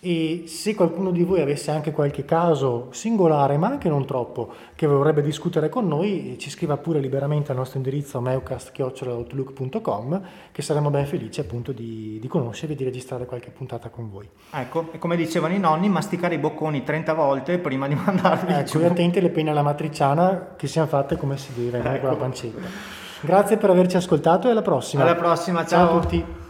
e 0.00 0.44
se 0.46 0.74
qualcuno 0.74 1.10
di 1.10 1.24
voi 1.24 1.40
avesse 1.40 1.70
anche 1.70 1.90
qualche 1.90 2.24
caso 2.24 2.88
singolare, 2.90 3.56
ma 3.56 3.68
anche 3.68 3.88
non 3.88 4.04
troppo, 4.04 4.52
che 4.74 4.86
vorrebbe 4.86 5.22
discutere 5.22 5.70
con 5.70 5.88
noi, 5.88 6.36
ci 6.38 6.50
scriva 6.50 6.76
pure 6.76 7.00
liberamente 7.00 7.50
al 7.50 7.56
nostro 7.56 7.78
indirizzo 7.78 8.20
meucast.outlook.com 8.20 10.20
che 10.52 10.60
saremmo 10.62 10.90
ben 10.90 11.06
felici 11.06 11.40
appunto 11.40 11.72
di, 11.72 12.18
di 12.20 12.28
conoscervi 12.28 12.74
e 12.74 12.76
di 12.76 12.84
registrare 12.84 13.24
qualche 13.26 13.50
puntata 13.50 13.88
con 13.88 14.10
voi. 14.10 14.28
Ecco, 14.50 14.90
e 14.92 14.98
come 14.98 15.16
dicevano 15.16 15.54
i 15.54 15.58
nonni, 15.58 15.88
masticare 15.88 16.34
i 16.34 16.38
bocconi 16.38 16.84
30 16.84 17.14
volte 17.14 17.56
prima 17.58 17.88
di 17.88 17.94
mandarli 18.04 18.52
ecco, 18.52 18.78
giù. 18.78 18.84
attenti 18.84 19.18
alle 19.18 19.30
penne 19.30 19.48
alla 19.50 19.62
matriciana 19.62 20.54
che 20.56 20.66
siano 20.66 20.88
fatte 20.88 21.16
come 21.16 21.38
si 21.38 21.54
deve, 21.54 21.78
ecco. 21.78 22.00
con 22.00 22.10
la 22.10 22.16
pancetta. 22.16 22.68
Grazie 23.22 23.56
per 23.56 23.70
averci 23.70 23.96
ascoltato 23.96 24.46
e 24.46 24.50
alla 24.50 24.60
prossima. 24.62 25.02
Alla 25.02 25.14
prossima, 25.14 25.64
ciao, 25.64 25.86
ciao 25.86 25.96
a 25.96 26.00
tutti. 26.00 26.44